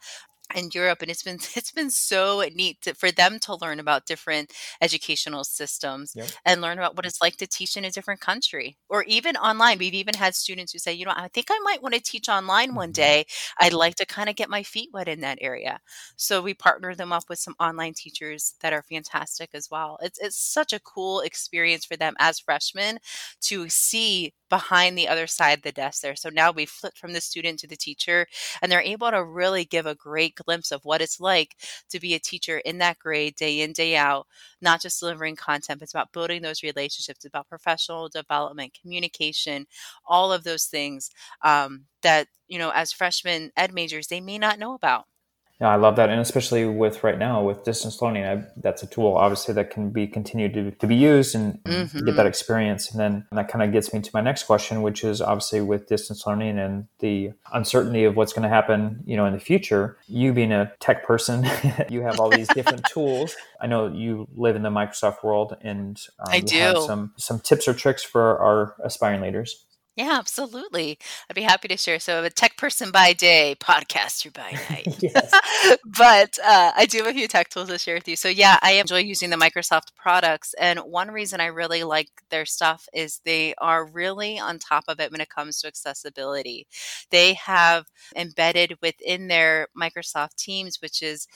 in 0.56 0.70
Europe, 0.74 1.02
and 1.02 1.12
it's 1.12 1.24
been 1.24 1.36
it's 1.56 1.72
been 1.72 1.90
so 1.92 2.42
neat 2.56 2.82
to, 2.82 2.94
for 2.96 3.12
them 3.12 3.40
to 3.40 3.56
learn 3.56 3.80
about 3.80 4.06
different 4.06 4.54
educational 4.82 5.44
systems 5.44 6.16
Yep. 6.16 6.34
and 6.46 6.62
learn 6.62 6.78
about 6.78 6.96
what 6.96 7.06
it's 7.06 7.22
like 7.22 7.38
to 7.38 7.48
teach 7.48 7.78
in 7.78 7.86
a 7.86 7.92
different 7.92 8.22
country 8.22 8.78
or 8.90 9.04
even 9.04 9.36
online. 9.38 9.78
We've 9.80 9.94
even 9.94 10.16
had 10.16 10.36
students 10.36 10.72
who 10.74 10.80
say, 10.80 10.94
you 10.94 11.06
know, 11.06 11.14
I 11.16 11.28
think 11.30 11.48
I 11.50 11.60
might 11.64 11.82
want 11.82 11.96
to 11.96 12.02
teach 12.02 12.30
online 12.30 12.76
one 12.76 12.92
Mhm. 12.92 12.92
day. 12.92 13.26
I'd 13.60 13.74
like 13.74 13.96
to 13.96 14.06
kind 14.06 14.30
of 14.30 14.36
get 14.36 14.50
my 14.50 14.64
feet 14.64 14.90
wet 14.94 15.08
in 15.08 15.22
that 15.22 15.38
area. 15.42 15.80
So 16.18 16.42
we 16.42 16.54
partner 16.54 16.96
them 16.96 17.12
up 17.12 17.24
with 17.30 17.40
some 17.40 17.56
online 17.60 17.94
teachers 17.94 18.56
that 18.62 18.74
are 18.74 18.84
fantastic 18.84 19.52
as 19.54 19.70
well. 19.70 19.98
It's 20.02 20.20
it's 20.20 20.38
such 20.38 20.74
a 20.74 20.80
cool 20.80 21.22
experience 21.22 21.86
for 21.86 21.98
them 21.98 22.16
as 22.20 22.40
freshmen 22.40 23.00
to 23.42 23.70
see 23.70 24.34
behind 24.50 24.98
the 24.98 25.08
other 25.08 25.28
side 25.28 25.60
of 25.60 25.64
the 25.64 25.72
desk 25.72 26.02
there. 26.02 26.16
So 26.16 26.30
now 26.30 26.52
we 26.52 26.66
flip 26.66 26.98
from 26.98 27.14
the 27.14 27.22
student 27.22 27.60
to 27.60 27.68
the 27.68 27.76
teacher 27.76 28.28
and 28.62 28.72
they're 28.72 28.82
able 28.82 29.12
to 29.12 29.24
really 29.24 29.66
give 29.66 29.86
a 29.86 29.96
great 29.96 30.36
glimpse 30.36 30.72
of 30.72 30.86
what 30.86 31.02
it's 31.02 31.20
like 31.20 31.56
to 31.90 32.00
be 32.00 32.14
a 32.14 32.20
teacher 32.20 32.60
in 32.60 32.78
that 32.80 33.00
grade 33.00 33.36
day 33.36 33.62
in 33.62 33.74
day 33.74 33.96
out 33.96 34.28
not 34.62 34.82
just 34.82 35.00
delivering 35.00 35.36
content 35.36 35.80
but 35.80 35.84
it's 35.84 35.94
about 35.94 36.12
building 36.12 36.42
those 36.42 36.64
relationships 36.64 37.26
about 37.26 37.48
professional 37.50 38.10
development 38.10 38.78
communication 38.80 39.66
all 40.06 40.32
of 40.32 40.44
those 40.44 40.66
things 40.66 41.10
um, 41.44 41.86
that 42.02 42.28
you 42.48 42.58
know 42.58 42.72
as 42.72 42.92
freshmen 42.92 43.52
ed 43.58 43.74
majors 43.74 44.08
they 44.08 44.22
may 44.22 44.38
not 44.38 44.60
know 44.60 44.74
about 44.74 45.06
Yeah, 45.62 45.68
I 45.68 45.76
love 45.76 45.98
that, 45.98 46.10
and 46.10 46.22
especially 46.22 46.66
with 46.66 47.04
right 47.04 47.18
now 47.18 47.44
with 47.44 47.66
distance 47.66 48.02
learning, 48.02 48.24
I, 48.24 48.44
that's 48.56 48.82
a 48.82 48.88
tool 48.88 49.16
obviously 49.18 49.54
that 49.56 49.72
can 49.72 49.90
be 49.90 50.08
continued 50.08 50.54
to, 50.54 50.72
to 50.72 50.88
be 50.88 50.96
used 50.96 51.36
and, 51.36 51.60
and 51.66 51.92
get 52.06 52.16
that 52.16 52.26
experience. 52.26 52.92
And 52.92 53.00
then 53.00 53.26
that 53.34 53.50
kind 53.50 53.62
of 53.62 53.74
gets 53.74 53.94
me 53.94 54.00
to 54.00 54.10
my 54.14 54.22
next 54.22 54.44
question, 54.44 54.82
which 54.82 55.04
is 55.04 55.22
obviously 55.22 55.60
with 55.60 55.88
distance 55.88 56.26
learning 56.26 56.60
and 56.60 56.88
the 57.00 57.34
uncertainty 57.52 58.06
of 58.06 58.16
what's 58.16 58.32
going 58.32 58.44
to 58.44 58.50
happen, 58.50 59.04
you 59.06 59.18
know, 59.18 59.26
in 59.26 59.34
the 59.34 59.40
future. 59.40 59.98
You 60.08 60.32
being 60.32 60.54
a 60.54 60.72
tech 60.80 61.06
person, 61.06 61.46
you 61.90 62.04
have 62.04 62.22
all 62.22 62.30
these 62.30 62.48
different 62.48 62.86
tools. 62.90 63.36
I 63.60 63.68
know 63.68 63.88
you 63.88 64.30
live 64.36 64.56
in 64.56 64.64
the 64.64 64.70
Microsoft 64.70 65.24
world, 65.24 65.58
and 65.60 66.02
um, 66.20 66.28
I 66.30 66.40
do. 66.40 66.82
some 66.88 67.12
some 67.18 67.40
tips 67.40 67.68
or 67.68 67.74
tricks 67.74 68.02
for 68.02 68.40
our 68.40 68.76
aspiring 68.82 69.20
leaders. 69.20 69.66
Yeah 70.00 70.18
absolutely 70.18 70.98
i'd 71.30 71.36
be 71.36 71.42
happy 71.42 71.68
to 71.68 71.78
share 71.78 72.00
so 72.00 72.18
i'm 72.18 72.26
a 72.26 72.30
tech 72.30 72.58
person 72.58 72.92
by 72.92 73.14
day 73.14 73.56
podcaster 73.60 74.34
by 74.34 74.52
night 74.70 75.00
but 75.98 76.38
uh, 76.44 76.72
I 76.76 76.86
do 76.86 77.00
have 77.00 77.08
a 77.08 77.14
few 77.14 77.28
tech 77.28 77.50
tools 77.50 77.70
to 77.70 77.78
share 77.78 77.96
with 77.96 78.08
you. 78.08 78.16
So 78.16 78.30
yeah, 78.30 78.58
I 78.62 78.74
enjoy 78.74 79.00
using 79.00 79.30
the 79.30 79.36
Microsoft 79.36 79.96
products, 79.96 80.54
and 80.60 80.80
one 80.80 81.10
reason 81.12 81.42
I 81.42 81.48
really 81.48 81.84
like 81.84 82.10
their 82.30 82.46
stuff 82.46 82.88
is 82.94 83.22
they 83.24 83.54
are 83.58 83.86
really 83.86 84.40
on 84.40 84.60
top 84.60 84.86
of 84.88 85.00
it 85.00 85.12
when 85.12 85.22
it 85.22 85.30
comes 85.30 85.62
to 85.62 85.68
accessibility. 85.68 86.68
They 87.12 87.34
have 87.34 87.86
embedded 88.16 88.78
within 88.82 89.28
their 89.28 89.68
Microsoft 89.80 90.36
Teams, 90.36 90.82
which 90.82 91.02
is 91.02 91.28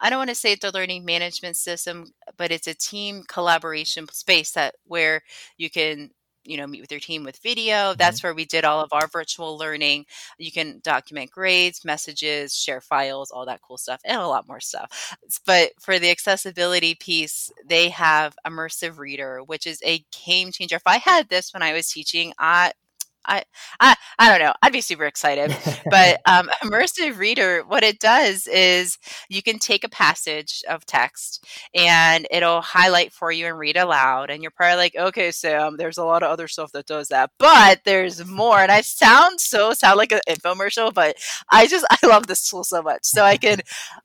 I 0.00 0.10
don't 0.10 0.18
want 0.18 0.30
to 0.30 0.36
say 0.36 0.52
it's 0.52 0.64
a 0.64 0.70
learning 0.70 1.04
management 1.04 1.56
system, 1.56 2.12
but 2.36 2.50
it's 2.50 2.66
a 2.66 2.74
team 2.74 3.24
collaboration 3.28 4.06
space 4.10 4.52
that 4.52 4.74
where 4.86 5.22
you 5.56 5.70
can 5.70 6.10
you 6.44 6.56
know 6.56 6.66
meet 6.66 6.80
with 6.80 6.90
your 6.90 7.00
team 7.00 7.24
with 7.24 7.38
video 7.38 7.74
mm-hmm. 7.74 7.98
that's 7.98 8.22
where 8.22 8.34
we 8.34 8.44
did 8.44 8.64
all 8.64 8.80
of 8.80 8.92
our 8.92 9.06
virtual 9.08 9.56
learning. 9.58 10.06
You 10.38 10.52
can 10.52 10.80
document 10.82 11.30
grades 11.30 11.84
messages 11.84 12.54
share 12.56 12.80
files 12.80 13.30
all 13.30 13.46
that 13.46 13.62
cool 13.62 13.78
stuff 13.78 14.00
and 14.04 14.20
a 14.20 14.26
lot 14.26 14.48
more 14.48 14.60
stuff. 14.60 15.16
But 15.46 15.72
for 15.80 15.98
the 15.98 16.10
accessibility 16.10 16.94
piece 16.94 17.50
they 17.66 17.88
have 17.90 18.36
immersive 18.46 18.98
reader 18.98 19.42
which 19.42 19.66
is 19.66 19.80
a 19.84 20.04
game 20.26 20.52
changer. 20.52 20.76
If 20.76 20.82
i 20.86 20.98
had 20.98 21.28
this 21.28 21.52
when 21.52 21.62
i 21.62 21.72
was 21.72 21.90
teaching 21.90 22.32
i 22.38 22.72
I, 23.26 23.44
I 23.80 23.96
I 24.18 24.28
don't 24.28 24.44
know. 24.44 24.52
I'd 24.62 24.72
be 24.72 24.80
super 24.80 25.06
excited. 25.06 25.56
But 25.90 26.20
um, 26.26 26.50
immersive 26.62 27.18
reader, 27.18 27.62
what 27.66 27.82
it 27.82 27.98
does 27.98 28.46
is 28.46 28.98
you 29.28 29.42
can 29.42 29.58
take 29.58 29.84
a 29.84 29.88
passage 29.88 30.62
of 30.68 30.86
text 30.86 31.44
and 31.74 32.26
it'll 32.30 32.60
highlight 32.60 33.12
for 33.12 33.32
you 33.32 33.46
and 33.46 33.58
read 33.58 33.76
aloud. 33.76 34.30
And 34.30 34.42
you're 34.42 34.50
probably 34.50 34.76
like, 34.76 34.96
okay, 34.96 35.30
Sam, 35.30 35.76
there's 35.76 35.98
a 35.98 36.04
lot 36.04 36.22
of 36.22 36.30
other 36.30 36.48
stuff 36.48 36.72
that 36.72 36.86
does 36.86 37.08
that, 37.08 37.30
but 37.38 37.80
there's 37.84 38.24
more. 38.26 38.58
And 38.58 38.72
I 38.72 38.82
sound 38.82 39.40
so 39.40 39.72
sound 39.72 39.98
like 39.98 40.12
an 40.12 40.20
infomercial, 40.28 40.92
but 40.92 41.16
I 41.50 41.66
just 41.66 41.86
I 41.90 42.06
love 42.06 42.26
this 42.26 42.48
tool 42.48 42.64
so 42.64 42.82
much. 42.82 43.00
So 43.04 43.24
I 43.24 43.36
can 43.36 43.60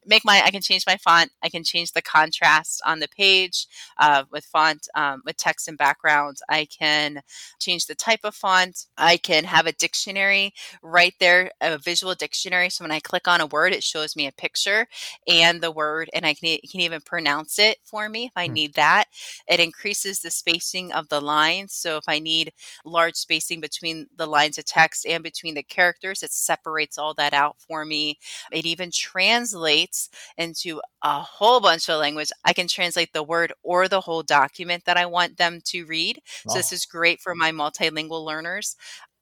make 0.06 0.26
my 0.26 0.42
I 0.44 0.52
can 0.52 0.62
change 0.62 0.84
my 0.88 0.98
font. 0.98 1.32
I 1.44 1.50
can 1.50 1.64
change 1.64 1.92
the 1.92 2.02
contrast 2.02 2.82
on 2.86 3.00
the 3.00 3.08
page 3.08 3.68
uh, 3.98 4.24
with 4.32 4.46
font 4.46 4.88
um, 4.96 5.22
with 5.26 5.38
text 5.38 5.68
and 5.68 5.78
background. 5.78 6.38
I 6.50 6.66
can 6.66 7.22
change 7.60 7.86
the 7.86 7.96
type 7.96 8.22
of 8.24 8.36
font. 8.36 8.86
I 8.98 9.09
can 9.18 9.44
have 9.46 9.68
a 9.68 9.72
dictionary 9.74 10.54
right 10.82 11.14
there, 11.20 11.52
a 11.62 11.78
visual 11.78 12.16
dictionary. 12.16 12.70
So 12.70 12.84
when 12.84 12.92
I 12.92 13.00
click 13.00 13.28
on 13.28 13.42
a 13.42 13.46
word, 13.48 13.74
it 13.74 13.84
shows 13.84 14.16
me 14.16 14.28
a 14.28 14.32
picture 14.32 14.88
and 15.28 15.62
the 15.62 15.72
word, 15.72 16.10
and 16.14 16.26
I 16.26 16.34
can, 16.34 16.58
can 16.70 16.82
even 16.82 17.02
pronounce 17.02 17.60
it 17.60 17.78
for 17.84 18.10
me 18.10 18.26
if 18.26 18.32
I 18.36 18.48
Hmm. 18.48 18.56
need 18.56 18.74
that. 18.76 19.06
It 19.48 19.60
increases 19.60 20.20
the 20.20 20.32
spacing 20.32 20.92
of 20.92 21.10
the 21.10 21.22
lines. 21.22 21.74
So 21.74 21.98
if 21.98 22.04
I 22.08 22.20
need 22.20 22.52
large 22.86 23.16
spacing 23.16 23.60
between 23.62 24.08
the 24.16 24.26
lines 24.28 24.58
of 24.58 24.66
text 24.66 25.06
and 25.06 25.24
between 25.24 25.56
the 25.56 25.64
characters, 25.64 26.24
it 26.24 26.32
separates 26.32 26.98
all 26.98 27.14
that 27.16 27.34
out 27.34 27.58
for 27.60 27.86
me. 27.86 28.18
It 28.52 28.66
even 28.66 28.92
translates 28.92 30.10
into 30.38 30.82
a 31.04 31.20
whole 31.22 31.60
bunch 31.60 31.90
of 31.90 32.00
language. 32.00 32.30
I 32.46 32.54
can 32.54 32.68
translate 32.68 33.14
the 33.14 33.24
word 33.24 33.54
or 33.64 33.88
the 33.88 34.02
whole 34.02 34.24
document 34.24 34.86
that 34.86 34.98
I 34.98 35.06
want 35.06 35.38
them 35.38 35.62
to 35.66 35.86
read. 35.86 36.20
So 36.48 36.60
this 36.60 36.72
is 36.72 36.86
great 36.86 37.22
for 37.22 37.36
my 37.36 37.52
multilingual 37.52 38.26
learners. 38.26 38.76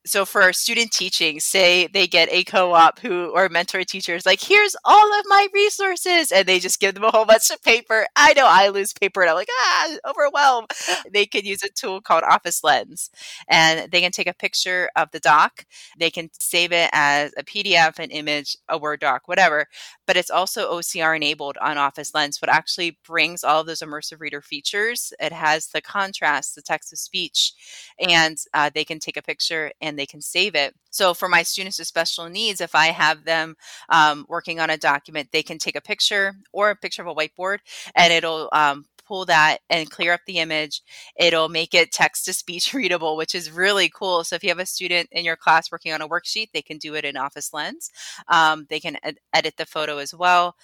So 0.07 0.23
for 0.23 0.53
student 0.53 0.91
teaching, 0.91 1.41
say 1.41 1.87
they 1.87 2.07
get 2.07 2.29
a 2.31 2.45
co-op 2.45 2.99
who 2.99 3.31
or 3.35 3.49
mentor 3.49 3.83
teachers 3.83 4.25
like, 4.25 4.41
here's 4.41 4.73
all 4.85 5.19
of 5.19 5.25
my 5.27 5.47
resources, 5.53 6.31
and 6.31 6.47
they 6.47 6.59
just 6.59 6.79
give 6.79 6.95
them 6.95 7.03
a 7.03 7.11
whole 7.11 7.25
bunch 7.25 7.51
of 7.51 7.61
paper. 7.61 8.07
I 8.15 8.31
know 8.33 8.45
I 8.47 8.69
lose 8.69 8.93
paper 8.93 9.21
and 9.21 9.29
I'm 9.29 9.35
like, 9.35 9.49
ah, 9.51 9.97
overwhelmed. 10.09 10.71
They 11.11 11.25
can 11.25 11.43
use 11.43 11.61
a 11.61 11.69
tool 11.69 11.99
called 11.99 12.23
Office 12.23 12.63
Lens, 12.63 13.09
and 13.49 13.91
they 13.91 13.99
can 13.99 14.11
take 14.11 14.27
a 14.27 14.33
picture 14.33 14.89
of 14.95 15.11
the 15.11 15.19
doc. 15.19 15.65
They 15.99 16.09
can 16.09 16.29
save 16.39 16.71
it 16.71 16.89
as 16.93 17.33
a 17.37 17.43
PDF, 17.43 17.99
an 17.99 18.11
image, 18.11 18.55
a 18.69 18.77
Word 18.77 19.01
doc, 19.01 19.27
whatever. 19.27 19.67
But 20.05 20.15
it's 20.15 20.29
also 20.29 20.71
OCR 20.71 21.17
enabled 21.17 21.57
on 21.57 21.77
Office 21.77 22.13
Lens, 22.13 22.41
what 22.41 22.49
actually 22.49 22.97
brings 23.05 23.43
all 23.43 23.61
of 23.61 23.67
those 23.67 23.81
immersive 23.81 24.21
reader 24.21 24.41
features. 24.41 25.11
It 25.19 25.33
has 25.33 25.67
the 25.67 25.81
contrast, 25.81 26.55
the 26.55 26.61
text 26.61 26.91
to 26.91 26.97
speech, 26.97 27.53
and 27.99 28.37
uh, 28.53 28.69
they 28.73 28.85
can 28.85 28.99
take 28.99 29.17
a 29.17 29.21
picture 29.21 29.71
and 29.81 29.96
they 29.97 30.05
can 30.05 30.21
save 30.21 30.55
it. 30.55 30.73
So 30.89 31.13
for 31.13 31.27
my 31.29 31.43
students 31.43 31.79
with 31.79 31.87
special 31.87 32.29
needs, 32.29 32.61
if 32.61 32.75
I 32.75 32.87
have 32.87 33.23
them 33.25 33.55
um, 33.89 34.25
working 34.29 34.59
on 34.59 34.69
a 34.69 34.77
document, 34.77 35.29
they 35.31 35.43
can 35.43 35.57
take 35.57 35.75
a 35.75 35.81
picture 35.81 36.35
or 36.53 36.69
a 36.71 36.75
picture 36.75 37.01
of 37.01 37.07
a 37.07 37.15
whiteboard, 37.15 37.59
and 37.95 38.11
it'll 38.13 38.49
um, 38.53 38.85
pull 39.07 39.25
that 39.25 39.59
and 39.69 39.89
clear 39.89 40.13
up 40.13 40.21
the 40.27 40.39
image. 40.39 40.81
It'll 41.17 41.49
make 41.49 41.73
it 41.73 41.91
text 41.91 42.25
to 42.25 42.33
speech 42.33 42.73
readable, 42.73 43.15
which 43.17 43.35
is 43.35 43.51
really 43.51 43.89
cool. 43.89 44.23
So 44.23 44.35
if 44.35 44.43
you 44.43 44.49
have 44.49 44.59
a 44.59 44.65
student 44.65 45.09
in 45.11 45.25
your 45.25 45.35
class 45.37 45.71
working 45.71 45.93
on 45.93 46.01
a 46.01 46.09
worksheet, 46.09 46.49
they 46.53 46.61
can 46.61 46.77
do 46.77 46.95
it 46.95 47.05
in 47.05 47.17
Office 47.17 47.53
Lens. 47.53 47.89
Um, 48.27 48.65
they 48.69 48.79
can 48.79 48.97
ed- 49.03 49.19
edit 49.33 49.55
the 49.57 49.65
photo 49.65 49.97
as 49.97 50.13
well. 50.13 50.55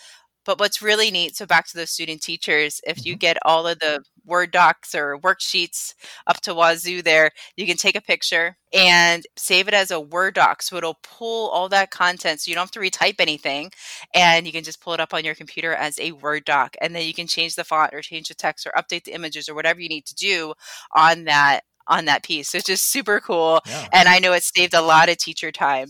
But 0.46 0.60
what's 0.60 0.82
really 0.82 1.10
neat, 1.12 1.36
so 1.38 1.46
back 1.46 1.68
to 1.68 1.78
those 1.78 1.92
student 1.92 2.22
teachers, 2.22 2.82
if 2.86 3.06
you 3.06 3.16
Mhm. 3.16 3.20
get 3.20 3.38
all 3.46 3.66
of 3.68 3.80
the 3.80 4.04
Word 4.26 4.52
docs 4.52 4.96
or 4.96 5.18
worksheets 5.20 5.94
up 6.28 6.42
to 6.42 6.54
wazoo 6.54 7.02
there, 7.02 7.32
you 7.56 7.66
can 7.66 7.78
take 7.78 7.96
a 7.96 8.02
picture 8.02 8.58
and 8.74 9.26
save 9.36 9.68
it 9.68 9.74
as 9.74 9.92
a 9.92 10.00
Word 10.00 10.36
doc. 10.36 10.62
So 10.62 10.78
it'll 10.78 11.00
pull 11.04 11.50
all 11.50 11.70
that 11.70 11.92
content 11.92 12.42
so 12.42 12.50
you 12.50 12.56
don't 12.56 12.64
have 12.64 12.72
to 12.72 12.80
retype 12.80 13.20
anything 13.20 13.72
and 14.14 14.46
you 14.46 14.52
can 14.52 14.64
just 14.64 14.82
pull 14.82 14.94
it 14.94 15.00
up 15.00 15.14
on 15.14 15.26
your 15.26 15.36
computer 15.36 15.74
as 15.74 16.00
a 16.00 16.12
Word 16.14 16.46
doc. 16.46 16.76
And 16.82 16.96
then 16.96 17.06
you 17.06 17.14
can 17.14 17.28
change 17.28 17.56
the 17.56 17.64
font 17.64 17.94
or 17.94 18.02
change 18.02 18.30
the 18.30 18.36
text 18.36 18.66
or 18.66 18.72
update 18.78 19.04
the 19.04 19.14
images 19.14 19.50
or 19.50 19.56
whatever 19.56 19.82
you 19.82 19.90
need 19.90 20.06
to 20.06 20.16
do 20.16 20.54
on 20.96 21.26
that 21.26 21.62
on 21.88 22.06
that 22.06 22.24
piece. 22.24 22.50
So 22.50 22.58
it's 22.58 22.68
just 22.68 22.90
super 22.90 23.20
cool. 23.20 23.60
Yeah. 23.66 23.88
And 23.92 24.08
I 24.08 24.20
know 24.20 24.34
it 24.34 24.44
saved 24.44 24.74
a 24.74 24.82
lot 24.82 25.10
of 25.10 25.18
teacher 25.18 25.52
time. 25.52 25.90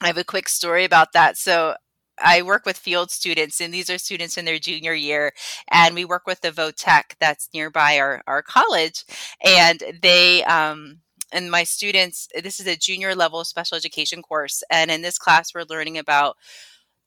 I 0.00 0.06
have 0.08 0.18
a 0.18 0.24
quick 0.24 0.48
story 0.48 0.84
about 0.84 1.12
that. 1.12 1.36
So 1.36 1.74
I 2.22 2.42
work 2.42 2.66
with 2.66 2.76
field 2.76 3.10
students, 3.10 3.60
and 3.60 3.72
these 3.72 3.90
are 3.90 3.98
students 3.98 4.36
in 4.36 4.44
their 4.44 4.58
junior 4.58 4.94
year, 4.94 5.32
and 5.70 5.94
we 5.94 6.04
work 6.04 6.26
with 6.26 6.40
the 6.40 6.50
Votech 6.50 7.14
that's 7.20 7.48
nearby 7.54 7.98
our, 7.98 8.22
our 8.26 8.42
college, 8.42 9.04
and 9.44 9.82
they 10.02 10.44
um, 10.44 11.00
and 11.32 11.50
my 11.50 11.64
students. 11.64 12.28
This 12.42 12.60
is 12.60 12.66
a 12.66 12.76
junior 12.76 13.14
level 13.14 13.44
special 13.44 13.76
education 13.76 14.22
course, 14.22 14.62
and 14.70 14.90
in 14.90 15.02
this 15.02 15.18
class, 15.18 15.54
we're 15.54 15.64
learning 15.68 15.98
about 15.98 16.36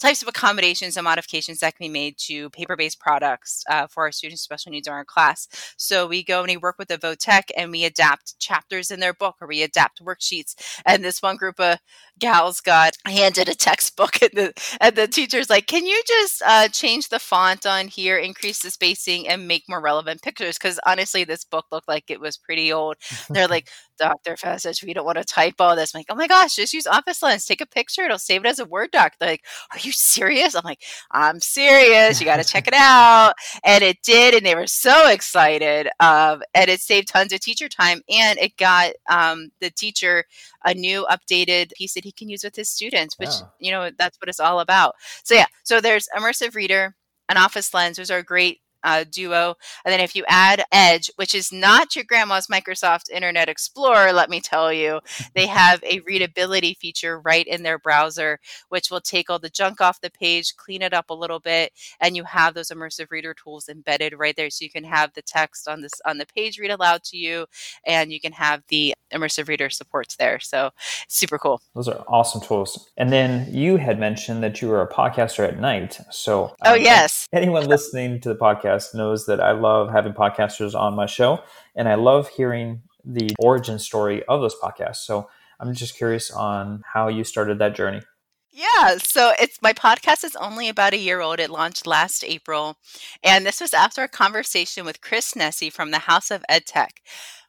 types 0.02 0.22
of 0.22 0.28
accommodations 0.28 0.98
and 0.98 1.04
modifications 1.04 1.60
that 1.60 1.76
can 1.76 1.86
be 1.86 1.90
made 1.90 2.18
to 2.18 2.50
paper-based 2.50 3.00
products 3.00 3.64
uh, 3.70 3.88
for 3.88 4.04
our 4.04 4.12
students 4.12 4.42
with 4.42 4.44
special 4.44 4.72
needs 4.72 4.88
in 4.88 4.94
our 4.94 5.06
class. 5.06 5.48
So 5.78 6.08
we 6.08 6.24
go 6.24 6.40
and 6.40 6.50
we 6.50 6.58
work 6.58 6.78
with 6.80 6.88
the 6.88 6.98
Votech 6.98 7.52
and 7.56 7.72
we 7.72 7.86
adapt 7.86 8.40
chapters 8.40 8.92
in 8.92 9.00
their 9.00 9.14
book 9.14 9.36
or 9.42 9.48
we 9.48 9.62
adapt 9.62 10.04
worksheets. 10.04 10.56
And 10.86 11.04
this 11.04 11.22
one 11.22 11.38
group 11.38 11.60
of 11.60 11.78
gals 12.20 12.62
got 12.62 12.98
handed 13.06 13.50
a 13.50 13.56
textbook 13.56 14.22
and 14.22 14.32
the 14.34 14.54
and 14.80 14.96
the 14.96 15.08
teacher's 15.08 15.50
like, 15.50 15.68
"Can 15.68 15.86
you 15.86 16.02
just 16.08 16.42
uh, 16.46 16.68
change 16.70 17.10
the 17.10 17.20
font 17.20 17.66
on 17.66 17.88
here, 17.88 18.18
increase 18.18 18.62
the 18.62 18.72
spacing, 18.72 19.28
and 19.28 19.48
make 19.48 19.64
more 19.68 19.82
relevant 19.82 20.22
pictures?" 20.22 20.58
Because 20.58 20.80
honestly, 20.86 21.24
this 21.24 21.44
book 21.44 21.66
looked 21.72 21.88
like 21.88 22.06
it 22.10 22.20
was 22.20 22.38
pretty 22.38 22.72
old. 22.72 22.96
They're 23.30 23.48
like, 23.50 23.70
Dr. 24.02 24.36
Fecich, 24.36 24.84
we 24.84 24.94
don't 24.94 25.06
want 25.06 25.20
to 25.20 25.24
type 25.24 25.56
all 25.60 25.76
this. 25.76 25.94
I'm 25.94 26.00
like, 26.00 26.08
oh 26.10 26.16
my 26.16 26.26
gosh, 26.26 26.56
just 26.56 26.74
use 26.74 26.88
Office 26.88 27.22
Lens. 27.22 27.46
Take 27.46 27.62
a 27.62 27.68
picture. 27.68 28.02
It'll 28.02 28.18
save 28.18 28.44
it 28.44 28.48
as 28.48 28.58
a 28.58 28.66
Word 28.66 28.90
doc. 28.92 29.14
They're 29.20 29.30
like, 29.30 29.46
are 29.72 29.78
you 29.80 29.92
serious? 29.92 30.56
I'm 30.56 30.64
like, 30.66 30.82
I'm 31.12 31.40
serious. 31.40 32.20
You 32.20 32.26
got 32.26 32.38
to 32.38 32.44
check 32.44 32.68
it 32.68 32.74
out. 32.74 33.34
And 33.64 33.84
it 33.84 34.02
did. 34.02 34.34
And 34.34 34.44
they 34.44 34.56
were 34.56 34.66
so 34.66 35.08
excited. 35.08 35.88
Um, 36.00 36.42
and 36.56 36.68
it 36.68 36.82
saved 36.82 37.10
tons 37.10 37.32
of 37.32 37.42
teacher 37.42 37.70
time. 37.70 38.02
And 38.10 38.40
it 38.40 38.58
got 38.58 38.94
um, 39.08 39.52
the 39.62 39.70
teacher 39.70 40.26
a 40.66 40.74
new 40.74 41.06
updated 41.12 41.72
piece 41.74 41.94
that 41.94 42.04
he 42.04 42.12
can 42.12 42.28
use 42.28 42.44
with 42.44 42.56
his 42.56 42.70
students, 42.70 43.20
which, 43.20 43.30
yeah. 43.30 43.48
you 43.60 43.72
know, 43.72 43.92
that's 44.00 44.18
what 44.20 44.30
it's 44.30 44.40
all 44.40 44.62
about. 44.62 44.96
So, 45.24 45.36
yeah. 45.36 45.46
So 45.64 45.80
there's 45.80 46.10
Immersive 46.18 46.56
Reader, 46.56 46.96
an 47.30 47.38
Office 47.38 47.72
Lens. 47.72 47.98
Those 47.98 48.10
are 48.10 48.24
great 48.24 48.62
uh, 48.84 49.06
Duo. 49.10 49.56
And 49.86 49.92
then 49.92 50.00
if 50.00 50.16
you 50.16 50.24
add 50.28 50.64
Edge, 50.72 51.12
which 51.16 51.36
is 51.36 51.52
not 51.52 51.96
your 51.96 52.06
grandma's 52.06 52.48
Microsoft 52.48 53.10
Internet 53.10 53.50
Explorer, 53.50 54.14
let 54.14 54.30
me 54.30 54.42
tell 54.42 54.72
you, 54.72 55.00
they 55.34 55.46
have 55.62 55.84
a 55.84 56.00
readability 56.02 56.74
feature 56.74 57.20
right 57.20 57.46
in 57.46 57.64
their 57.64 57.80
browser, 57.80 58.40
which 58.70 58.90
will 58.90 59.02
take 59.02 59.30
all 59.30 59.40
the 59.40 59.50
junk 59.50 59.82
off 59.82 60.02
the 60.02 60.10
page, 60.10 60.56
clean 60.56 60.82
it 60.82 60.94
up 60.94 61.10
a 61.10 61.16
little 61.16 61.40
bit, 61.40 61.72
and 62.00 62.16
you 62.16 62.24
have 62.24 62.54
those 62.54 62.70
immersive 62.70 63.12
reader 63.12 63.34
tools 63.34 63.70
embedded 63.70 64.14
right 64.18 64.36
there. 64.36 64.50
So 64.50 64.64
you 64.64 64.72
can 64.72 64.84
have 64.84 65.14
the 65.14 65.22
text 65.22 65.68
on 65.68 65.82
this 65.82 65.94
on 66.06 66.18
the 66.18 66.26
page 66.26 66.60
read 66.60 66.72
aloud 66.72 67.04
to 67.06 67.18
you, 67.18 67.46
and 67.86 68.12
you 68.12 68.20
can 68.20 68.34
have 68.34 68.64
the 68.68 68.94
immersive 69.14 69.48
reader 69.48 69.70
supports 69.70 70.16
there. 70.16 70.40
So 70.40 70.72
super 71.08 71.38
cool. 71.38 71.62
Those 71.76 71.88
are 71.88 72.04
awesome 72.08 72.42
tools. 72.42 72.90
And 72.98 73.12
then 73.12 73.54
you 73.54 73.78
had 73.78 74.00
mentioned 74.00 74.44
that 74.44 74.62
you 74.62 74.70
were 74.70 74.82
a 74.82 74.88
podcaster 74.88 75.48
at 75.48 75.60
night. 75.60 76.00
So 76.12 76.56
oh 76.64 76.74
um, 76.74 76.82
yes, 76.82 77.28
anyone 77.34 77.66
listening 77.66 78.22
to 78.22 78.30
the 78.30 78.36
podcast 78.36 78.71
podcast 78.72 78.96
knows 78.96 79.26
that 79.26 79.40
I 79.40 79.52
love 79.52 79.92
having 79.92 80.14
podcasters 80.14 80.76
on 80.76 80.96
my 80.96 81.06
show 81.06 81.44
and 81.76 81.88
I 81.88 81.96
love 81.96 82.30
hearing 82.30 82.82
the 83.04 83.32
origin 83.40 83.80
story 83.80 84.24
of 84.26 84.42
those 84.42 84.56
podcasts. 84.56 84.98
So 84.98 85.30
I'm 85.60 85.74
just 85.74 85.98
curious 85.98 86.32
on 86.32 86.84
how 86.94 87.08
you 87.08 87.24
started 87.24 87.60
that 87.60 87.76
journey. 87.76 88.02
Yeah, 88.54 88.98
so 88.98 89.32
it's 89.40 89.62
my 89.62 89.72
podcast 89.72 90.26
is 90.26 90.36
only 90.36 90.68
about 90.68 90.94
a 90.94 90.98
year 90.98 91.22
old. 91.22 91.40
It 91.40 91.50
launched 91.50 91.88
last 91.88 92.26
April, 92.26 92.76
and 93.24 93.46
this 93.46 93.62
was 93.62 93.74
after 93.74 94.04
a 94.04 94.10
conversation 94.10 94.84
with 94.84 95.00
Chris 95.00 95.36
Nesi 95.36 95.72
from 95.72 95.92
the 95.92 96.00
House 96.00 96.30
of 96.32 96.44
EdTech 96.52 96.90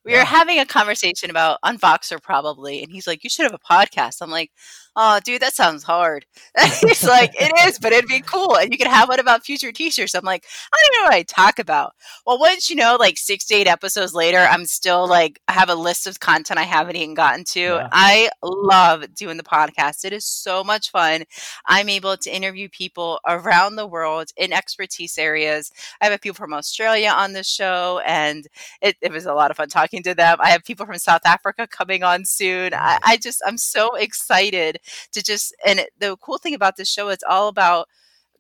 we 0.05 0.13
were 0.15 0.25
having 0.25 0.59
a 0.59 0.67
conversation 0.67 1.31
about 1.31 1.59
on 1.63 1.79
Voxer 1.79 2.21
probably, 2.21 2.83
and 2.83 2.91
he's 2.91 3.07
like, 3.07 3.23
"You 3.23 3.31
should 3.31 3.45
have 3.45 3.55
a 3.55 3.59
podcast." 3.59 4.17
I'm 4.21 4.31
like, 4.31 4.51
"Oh, 4.97 5.21
dude, 5.25 5.43
that 5.43 5.55
sounds 5.55 5.83
hard." 5.85 6.27
he's 6.81 7.05
like, 7.05 7.33
"It 7.35 7.53
is, 7.69 7.79
but 7.79 7.93
it'd 7.93 8.09
be 8.09 8.21
cool, 8.21 8.57
and 8.57 8.73
you 8.73 8.79
could 8.79 8.87
have 8.87 9.09
one 9.09 9.21
about 9.21 9.45
future 9.45 9.73
teachers." 9.73 10.15
I'm 10.15 10.25
like, 10.25 10.45
"I 10.73 10.77
don't 10.77 10.95
even 10.95 11.05
know 11.05 11.09
what 11.09 11.19
I 11.19 11.23
talk 11.23 11.59
about." 11.59 11.95
Well, 12.27 12.39
once 12.39 12.69
you 12.71 12.77
know, 12.77 12.97
like 12.99 13.19
six 13.19 13.45
to 13.47 13.55
eight 13.55 13.67
episodes 13.67 14.15
later, 14.15 14.39
I'm 14.39 14.67
still 14.67 15.07
like, 15.07 15.41
I 15.49 15.53
have 15.53 15.71
a 15.71 15.75
list 15.75 16.07
of 16.07 16.21
content 16.21 16.59
I 16.59 16.65
haven't 16.65 16.97
even 16.97 17.15
gotten 17.15 17.45
to. 17.45 17.61
Yeah. 17.61 17.89
I 17.93 18.31
love 18.43 19.15
doing 19.15 19.37
the 19.37 19.43
podcast. 19.43 20.05
It 20.05 20.13
is 20.13 20.25
so 20.25 20.65
much 20.65 20.91
fun. 20.91 21.25
I'm 21.67 21.89
able 21.89 22.17
to 22.17 22.35
interview 22.35 22.69
people 22.69 23.21
around 23.29 23.77
the 23.77 23.87
world 23.87 24.31
in 24.37 24.53
expertise 24.53 25.19
areas. 25.19 25.71
I 26.01 26.07
have 26.07 26.21
people 26.21 26.35
from 26.35 26.55
Australia 26.55 27.11
on 27.15 27.33
the 27.33 27.45
show, 27.45 28.01
and 28.07 28.47
it, 28.81 28.97
it 29.01 29.13
was 29.13 29.27
a 29.27 29.35
lot 29.35 29.51
of 29.51 29.57
fun 29.57 29.69
talking 29.69 29.83
talking 29.83 30.03
to 30.05 30.15
them. 30.15 30.39
I 30.41 30.51
have 30.51 30.65
people 30.65 30.87
from 30.87 30.99
South 30.99 31.23
Africa 31.25 31.67
coming 31.67 32.03
on 32.03 32.25
soon. 32.25 32.75
I, 32.75 32.99
I 33.05 33.17
just, 33.17 33.43
I'm 33.47 33.59
so 33.59 33.95
excited 33.95 34.79
to 35.13 35.23
just, 35.23 35.55
and 35.67 35.81
it, 35.81 35.91
the 35.99 36.17
cool 36.19 36.39
thing 36.39 36.55
about 36.55 36.77
this 36.77 36.91
show, 36.91 37.09
it's 37.09 37.25
all 37.29 37.49
about 37.49 37.89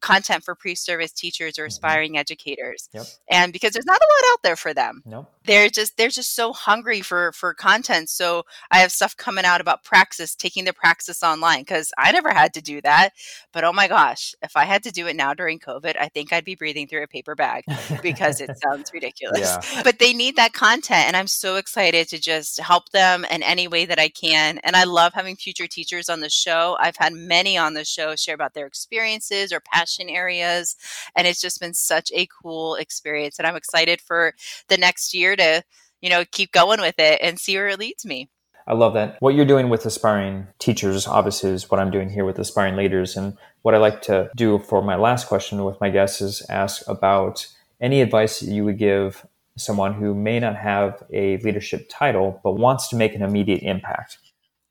content 0.02 0.44
for 0.44 0.55
pre-service 0.55 1.12
teachers 1.12 1.59
or 1.59 1.62
mm-hmm. 1.62 1.68
aspiring 1.68 2.11
mm-hmm. 2.12 2.18
educators 2.18 2.88
yep. 2.92 3.07
and 3.31 3.52
because 3.52 3.72
there's 3.72 3.87
not 3.87 4.00
a 4.00 4.05
lot 4.05 4.33
out 4.33 4.42
there 4.42 4.57
for 4.57 4.74
them 4.74 5.00
nope. 5.07 5.33
They're 5.44 5.68
just 5.68 5.96
they're 5.96 6.09
just 6.09 6.35
so 6.35 6.52
hungry 6.52 7.00
for 7.00 7.33
for 7.33 7.55
content 7.55 8.09
so 8.09 8.42
i 8.70 8.78
have 8.78 8.90
stuff 8.90 9.16
coming 9.16 9.44
out 9.44 9.61
about 9.61 9.85
praxis 9.85 10.35
taking 10.35 10.64
the 10.64 10.72
praxis 10.72 11.22
online 11.22 11.61
because 11.61 11.92
i 11.98 12.11
never 12.11 12.31
had 12.31 12.52
to 12.52 12.61
do 12.61 12.81
that 12.81 13.11
but 13.52 13.64
oh 13.64 13.72
my 13.72 13.87
gosh 13.87 14.35
if 14.42 14.57
i 14.57 14.64
had 14.64 14.83
to 14.83 14.90
do 14.90 15.07
it 15.07 15.16
now 15.16 15.33
during 15.33 15.59
covid 15.59 15.96
i 15.98 16.09
think 16.09 16.33
i'd 16.33 16.44
be 16.44 16.55
breathing 16.55 16.87
through 16.87 17.02
a 17.02 17.09
paper 17.09 17.35
bag 17.35 17.64
because 18.02 18.40
it 18.40 18.50
sounds 18.62 18.90
ridiculous 18.92 19.57
yeah. 19.72 19.83
but 19.83 19.98
they 19.98 20.12
need 20.12 20.37
that 20.37 20.52
content 20.52 21.07
and 21.07 21.16
i'm 21.16 21.26
so 21.26 21.57
excited 21.57 22.09
to 22.09 22.18
just 22.18 22.61
help 22.61 22.90
them 22.90 23.24
in 23.31 23.42
any 23.42 23.68
way 23.68 23.85
that 23.85 23.98
i 23.98 24.09
can 24.09 24.59
and 24.59 24.76
i 24.76 24.85
love 24.85 25.12
having 25.14 25.37
future 25.37 25.66
teachers 25.66 26.09
on 26.09 26.20
the 26.20 26.31
show 26.31 26.76
i've 26.81 26.96
had 26.96 27.12
many 27.12 27.57
on 27.57 27.74
the 27.74 27.85
show 27.85 28.16
share 28.16 28.35
about 28.35 28.55
their 28.55 28.66
experiences 28.66 29.52
or 29.52 29.61
passion 29.61 29.83
passion 29.83 30.09
areas. 30.09 30.76
And 31.16 31.26
it's 31.26 31.40
just 31.40 31.61
been 31.61 31.74
such 31.74 32.11
a 32.14 32.26
cool 32.26 32.76
experience. 32.76 33.38
And 33.38 33.46
I'm 33.46 33.57
excited 33.57 34.00
for 34.00 34.35
the 34.68 34.76
next 34.76 35.14
year 35.14 35.31
to, 35.36 35.62
you 36.00 36.10
know, 36.10 36.24
keep 36.30 36.52
going 36.52 36.80
with 36.80 36.98
it 36.98 37.20
and 37.22 37.38
see 37.38 37.56
where 37.56 37.68
it 37.68 37.78
leads 37.78 38.04
me. 38.04 38.28
I 38.66 38.74
love 38.74 38.94
that. 38.94 39.16
What 39.20 39.34
you're 39.34 39.44
doing 39.44 39.68
with 39.68 39.84
aspiring 39.86 40.46
teachers, 40.58 41.06
obviously, 41.06 41.50
is 41.50 41.70
what 41.70 41.80
I'm 41.80 41.90
doing 41.90 42.10
here 42.10 42.24
with 42.24 42.38
aspiring 42.38 42.76
leaders. 42.76 43.16
And 43.16 43.36
what 43.62 43.74
I 43.74 43.78
like 43.78 44.02
to 44.02 44.30
do 44.36 44.58
for 44.60 44.82
my 44.82 44.96
last 44.96 45.26
question 45.26 45.64
with 45.64 45.80
my 45.80 45.90
guests 45.90 46.20
is 46.20 46.46
ask 46.48 46.86
about 46.88 47.48
any 47.80 48.00
advice 48.00 48.38
that 48.40 48.50
you 48.50 48.64
would 48.64 48.78
give 48.78 49.26
someone 49.56 49.94
who 49.94 50.14
may 50.14 50.38
not 50.38 50.56
have 50.56 51.02
a 51.12 51.36
leadership 51.38 51.86
title 51.90 52.40
but 52.42 52.52
wants 52.52 52.88
to 52.88 52.96
make 52.96 53.14
an 53.14 53.22
immediate 53.22 53.62
impact. 53.62 54.18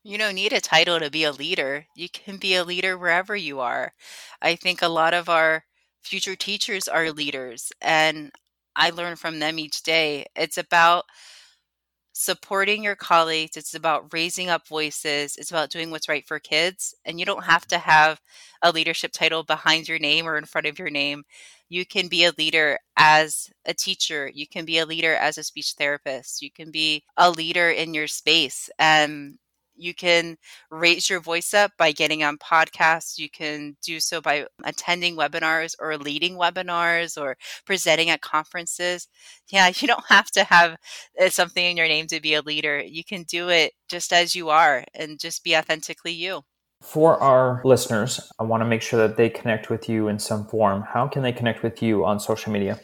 You 0.04 0.18
don't 0.18 0.34
need 0.34 0.52
a 0.52 0.60
title 0.60 0.98
to 0.98 1.10
be 1.10 1.22
a 1.22 1.30
leader. 1.30 1.86
You 1.94 2.08
can 2.08 2.36
be 2.36 2.56
a 2.56 2.64
leader 2.64 2.98
wherever 2.98 3.36
you 3.36 3.60
are. 3.60 3.92
I 4.40 4.56
think 4.56 4.82
a 4.82 4.88
lot 4.88 5.14
of 5.14 5.28
our 5.28 5.64
future 6.02 6.34
teachers 6.34 6.88
are 6.88 7.12
leaders, 7.12 7.70
and 7.80 8.32
I 8.76 8.90
learn 8.90 9.16
from 9.16 9.38
them 9.38 9.58
each 9.58 9.82
day. 9.82 10.26
It's 10.36 10.58
about 10.58 11.04
supporting 12.14 12.84
your 12.84 12.94
colleagues, 12.94 13.56
it's 13.56 13.74
about 13.74 14.12
raising 14.12 14.50
up 14.50 14.68
voices, 14.68 15.36
it's 15.36 15.50
about 15.50 15.70
doing 15.70 15.90
what's 15.90 16.08
right 16.08 16.26
for 16.26 16.38
kids. 16.38 16.94
And 17.04 17.18
you 17.18 17.24
don't 17.26 17.44
have 17.44 17.66
to 17.68 17.78
have 17.78 18.20
a 18.62 18.70
leadership 18.70 19.12
title 19.12 19.42
behind 19.44 19.88
your 19.88 19.98
name 19.98 20.26
or 20.26 20.36
in 20.36 20.44
front 20.44 20.66
of 20.66 20.78
your 20.78 20.90
name. 20.90 21.24
You 21.68 21.86
can 21.86 22.08
be 22.08 22.24
a 22.24 22.32
leader 22.36 22.78
as 22.96 23.50
a 23.64 23.72
teacher, 23.72 24.30
you 24.32 24.46
can 24.46 24.64
be 24.66 24.78
a 24.78 24.86
leader 24.86 25.14
as 25.14 25.38
a 25.38 25.42
speech 25.42 25.74
therapist, 25.78 26.42
you 26.42 26.50
can 26.50 26.70
be 26.70 27.02
a 27.16 27.30
leader 27.30 27.70
in 27.70 27.94
your 27.94 28.06
space. 28.08 28.68
And 28.78 29.38
you 29.76 29.94
can 29.94 30.36
raise 30.70 31.08
your 31.08 31.20
voice 31.20 31.54
up 31.54 31.72
by 31.78 31.92
getting 31.92 32.22
on 32.22 32.38
podcasts. 32.38 33.18
You 33.18 33.30
can 33.30 33.76
do 33.82 34.00
so 34.00 34.20
by 34.20 34.46
attending 34.64 35.16
webinars 35.16 35.74
or 35.78 35.96
leading 35.96 36.36
webinars 36.36 37.20
or 37.20 37.36
presenting 37.64 38.10
at 38.10 38.20
conferences. 38.20 39.08
Yeah, 39.50 39.68
you 39.76 39.88
don't 39.88 40.04
have 40.08 40.30
to 40.32 40.44
have 40.44 40.76
uh, 41.20 41.28
something 41.30 41.64
in 41.64 41.76
your 41.76 41.88
name 41.88 42.06
to 42.08 42.20
be 42.20 42.34
a 42.34 42.42
leader. 42.42 42.80
You 42.80 43.04
can 43.04 43.24
do 43.24 43.48
it 43.48 43.72
just 43.88 44.12
as 44.12 44.34
you 44.34 44.50
are 44.50 44.84
and 44.94 45.18
just 45.18 45.44
be 45.44 45.56
authentically 45.56 46.12
you. 46.12 46.42
For 46.82 47.16
our 47.22 47.60
listeners, 47.64 48.32
I 48.40 48.42
want 48.42 48.62
to 48.62 48.66
make 48.66 48.82
sure 48.82 49.06
that 49.06 49.16
they 49.16 49.30
connect 49.30 49.70
with 49.70 49.88
you 49.88 50.08
in 50.08 50.18
some 50.18 50.46
form. 50.46 50.82
How 50.82 51.06
can 51.06 51.22
they 51.22 51.32
connect 51.32 51.62
with 51.62 51.80
you 51.80 52.04
on 52.04 52.18
social 52.18 52.52
media? 52.52 52.80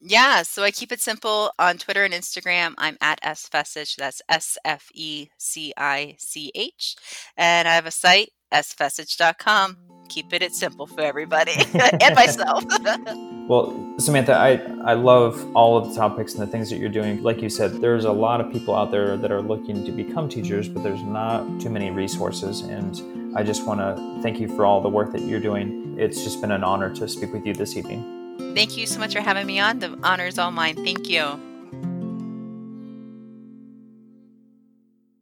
Yeah, 0.00 0.42
so 0.42 0.62
I 0.62 0.70
keep 0.70 0.92
it 0.92 1.00
simple 1.00 1.50
on 1.58 1.76
Twitter 1.76 2.04
and 2.04 2.14
Instagram. 2.14 2.74
I'm 2.78 2.96
at 3.00 3.20
sfecich. 3.22 3.96
That's 3.96 4.22
S 4.28 4.56
F 4.64 4.88
E 4.94 5.28
C 5.38 5.72
I 5.76 6.14
C 6.18 6.52
H. 6.54 6.94
And 7.36 7.66
I 7.66 7.74
have 7.74 7.86
a 7.86 7.90
site, 8.04 8.30
sfecich.com. 8.52 9.76
Keeping 10.08 10.40
it 10.40 10.54
simple 10.54 10.86
for 10.86 11.02
everybody 11.02 11.52
and 12.00 12.14
myself. 12.14 12.64
well, 13.46 13.94
Samantha, 13.98 14.34
I, 14.34 14.52
I 14.90 14.94
love 14.94 15.44
all 15.54 15.76
of 15.76 15.90
the 15.90 15.94
topics 15.94 16.32
and 16.32 16.42
the 16.42 16.46
things 16.46 16.70
that 16.70 16.78
you're 16.78 16.88
doing. 16.88 17.22
Like 17.22 17.42
you 17.42 17.50
said, 17.50 17.82
there's 17.82 18.06
a 18.06 18.12
lot 18.12 18.40
of 18.40 18.50
people 18.50 18.74
out 18.74 18.90
there 18.90 19.18
that 19.18 19.30
are 19.30 19.42
looking 19.42 19.84
to 19.84 19.92
become 19.92 20.28
teachers, 20.28 20.66
but 20.66 20.82
mm-hmm. 20.82 20.82
there's 20.84 21.02
not 21.02 21.60
too 21.60 21.68
many 21.68 21.90
resources. 21.90 22.62
And 22.62 23.36
I 23.36 23.42
just 23.42 23.66
want 23.66 23.80
to 23.80 24.22
thank 24.22 24.40
you 24.40 24.48
for 24.48 24.64
all 24.64 24.80
the 24.80 24.88
work 24.88 25.12
that 25.12 25.22
you're 25.22 25.40
doing. 25.40 25.96
It's 25.98 26.22
just 26.24 26.40
been 26.40 26.52
an 26.52 26.64
honor 26.64 26.94
to 26.94 27.06
speak 27.06 27.32
with 27.34 27.44
you 27.44 27.52
this 27.52 27.76
evening. 27.76 28.17
Thank 28.38 28.76
you 28.76 28.86
so 28.86 28.98
much 28.98 29.14
for 29.14 29.20
having 29.20 29.46
me 29.46 29.58
on. 29.58 29.78
The 29.78 29.98
honor 30.02 30.26
is 30.26 30.38
all 30.38 30.50
mine. 30.50 30.76
Thank 30.76 31.08
you. 31.08 31.47